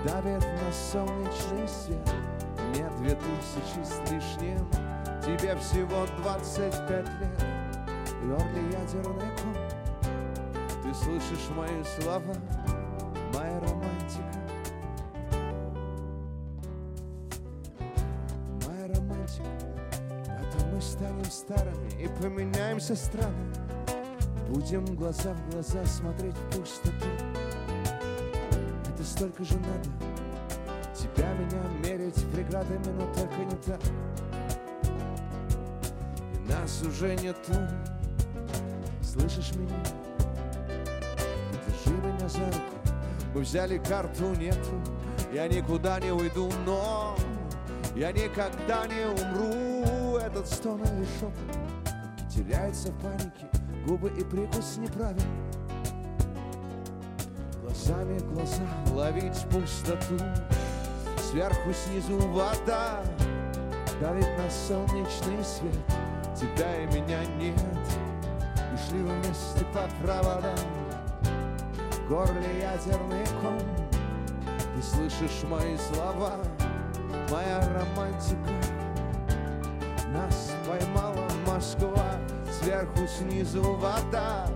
Давит 0.05 0.43
на 0.43 0.73
солнечный 0.73 1.67
свет 1.67 1.99
Мне 2.69 2.89
две 2.99 3.17
тысячи 3.17 3.85
с 3.85 4.11
лишним. 4.11 4.67
Тебе 5.25 5.57
всего 5.57 6.07
25 6.19 6.91
лет 6.91 7.45
В 8.07 8.29
горле 8.29 8.63
ядерный 8.71 9.31
ком. 9.43 9.57
Ты 10.85 10.95
слышишь 10.95 11.49
мои 11.57 11.83
слова 11.83 12.35
Моя 13.35 13.59
романтика. 13.59 14.39
Моя 18.69 18.95
романтика. 18.95 19.51
Потом 20.27 20.75
мы 20.75 20.81
станем 20.81 21.25
старыми 21.25 21.91
И 22.01 22.07
поменяемся 22.23 22.95
странами 22.95 23.76
Будем 24.49 24.85
глаза 24.95 25.35
в 25.35 25.51
глаза 25.51 25.85
смотреть 25.85 26.35
в 26.35 26.57
пустоту 26.57 27.07
Это 28.89 29.03
столько 29.03 29.45
же 29.45 29.55
надо. 29.59 29.91
Тебя, 30.95 31.33
меня 31.35 31.63
мерить 31.83 32.25
преградами, 32.33 32.93
но 32.97 33.13
только 33.13 33.39
не 33.45 33.57
так. 33.67 33.81
И 36.33 36.53
нас 36.53 36.81
уже 36.83 37.17
нету. 37.17 37.55
Слышишь 39.03 39.53
меня? 39.57 39.83
Держи 41.67 41.97
меня 41.97 42.29
за 42.29 42.47
руку. 42.47 42.95
Мы 43.35 43.41
взяли 43.41 43.79
карту, 43.79 44.33
нету. 44.37 44.81
Я 45.33 45.49
никуда 45.49 45.99
не 45.99 46.13
уйду, 46.13 46.51
но 46.65 47.17
Я 47.97 48.13
никогда 48.13 48.87
не 48.87 49.07
умру. 49.07 50.19
Этот 50.19 50.47
стон 50.47 50.83
или 50.83 51.05
шепот 51.19 52.31
Теряется 52.31 52.93
в 52.93 53.03
панике 53.03 53.56
Губы 53.87 54.09
и 54.09 54.25
прикус 54.25 54.79
неправильный. 54.79 55.23
Глазами 57.63 58.19
глаза 58.33 58.65
ловить 58.93 59.47
пустоту. 59.49 60.19
Сверху, 61.31 61.73
снизу 61.73 62.19
вода. 62.31 63.01
Давит 64.01 64.27
на 64.39 64.51
солнечный 64.51 65.45
свет. 65.45 65.73
Тебя 66.35 66.83
и 66.83 66.87
меня 66.87 67.25
нет. 67.39 67.55
Ушли 68.75 69.03
вместе 69.03 69.65
по 69.73 69.89
проводам. 70.05 70.59
В 71.93 72.09
горле 72.09 72.59
ядерный 72.61 73.25
ком. 73.41 73.59
Ты 74.75 74.83
слышишь 74.83 75.45
мои 75.45 75.77
слова. 75.77 76.39
Моя 77.31 77.61
романтика 77.61 78.76
Сверху, 82.67 83.07
снизу 83.07 83.63
вода 83.77 84.49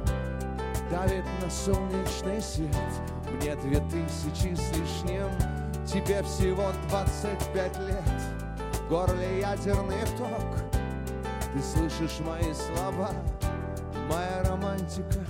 Давит 0.90 1.24
на 1.40 1.48
солнечный 1.48 2.40
свет. 2.40 2.74
Мне 3.30 3.54
две 3.54 3.78
тысячи 3.88 4.52
с 4.52 4.76
лишним 4.76 5.30
Тебе 5.86 6.20
всего 6.24 6.72
25 6.88 7.78
лет. 7.86 8.02
В 8.72 8.88
горле 8.88 9.38
ядерный 9.38 10.04
ток 10.18 10.58
Ты 11.54 11.62
слышишь 11.62 12.18
мои 12.26 12.52
слова 12.52 13.10
Моя 14.08 14.42
романтика 14.42 15.24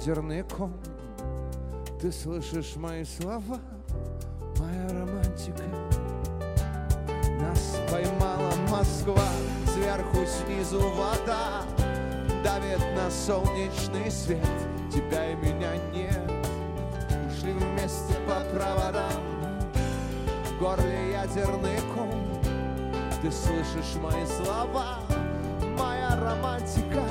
ядерный 0.00 0.42
ком. 0.44 0.72
Ты 2.00 2.10
слышишь 2.10 2.76
мои 2.76 3.04
слова 3.04 3.58
Моя 4.58 4.88
романтика. 4.88 5.62
Нас 7.38 7.76
поймала 7.90 8.50
Москва 8.70 9.28
Сверху, 9.66 10.24
снизу 10.26 10.80
вода. 10.80 11.64
Давит 12.42 12.80
на 12.96 13.10
солнечный 13.10 14.10
свет 14.10 14.40
Тебя 14.90 15.32
и 15.32 15.34
меня 15.34 15.76
нет. 15.92 16.30
Ушли 17.28 17.52
вместе 17.52 18.14
по 18.26 18.40
проводам 18.56 19.12
В 20.46 20.58
горле 20.58 21.12
ядерный 21.12 21.78
ком. 21.94 22.10
Ты 23.20 23.30
слышишь 23.30 24.00
мои 24.00 24.24
слова 24.24 25.00
Моя 25.76 26.16
романтика 26.18 27.09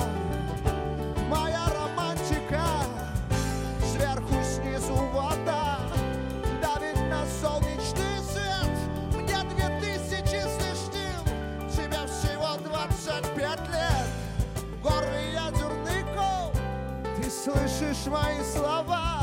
слышишь 17.52 18.06
мои 18.08 18.44
слова 18.44 19.22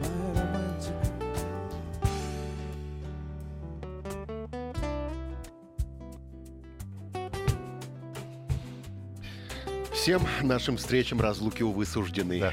Моя 0.00 0.42
романтика 0.42 0.92
Всем 9.92 10.22
нашим 10.42 10.76
встречам 10.76 11.20
разлуки, 11.20 11.62
увы, 11.62 11.86
суждены. 11.86 12.38
Да. 12.38 12.52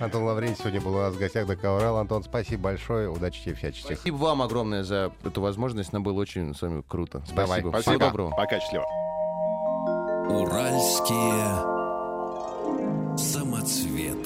Антон 0.00 0.22
Лаврентьев 0.24 0.60
сегодня 0.60 0.80
был 0.80 0.94
у 0.94 0.98
нас 0.98 1.14
в 1.14 1.18
гостях 1.18 1.46
до 1.46 1.74
Урал. 1.74 1.98
Антон, 1.98 2.22
спасибо 2.22 2.62
большое. 2.62 3.10
Удачи 3.10 3.42
тебе 3.44 3.54
всяческих. 3.54 3.96
Спасибо 3.96 4.16
вам 4.16 4.40
огромное 4.40 4.82
за 4.82 5.12
эту 5.22 5.42
возможность. 5.42 5.92
Нам 5.92 6.02
было 6.02 6.18
очень 6.18 6.54
с 6.54 6.62
вами 6.62 6.82
круто. 6.86 7.22
Давай. 7.34 7.60
Спасибо. 7.60 7.68
Спасибо. 7.68 7.80
Всего 7.96 7.98
доброго. 7.98 8.30
Пока, 8.30 8.58
счастливо. 8.60 8.86
Уральские 10.30 11.76
самоцветы. 13.18 14.25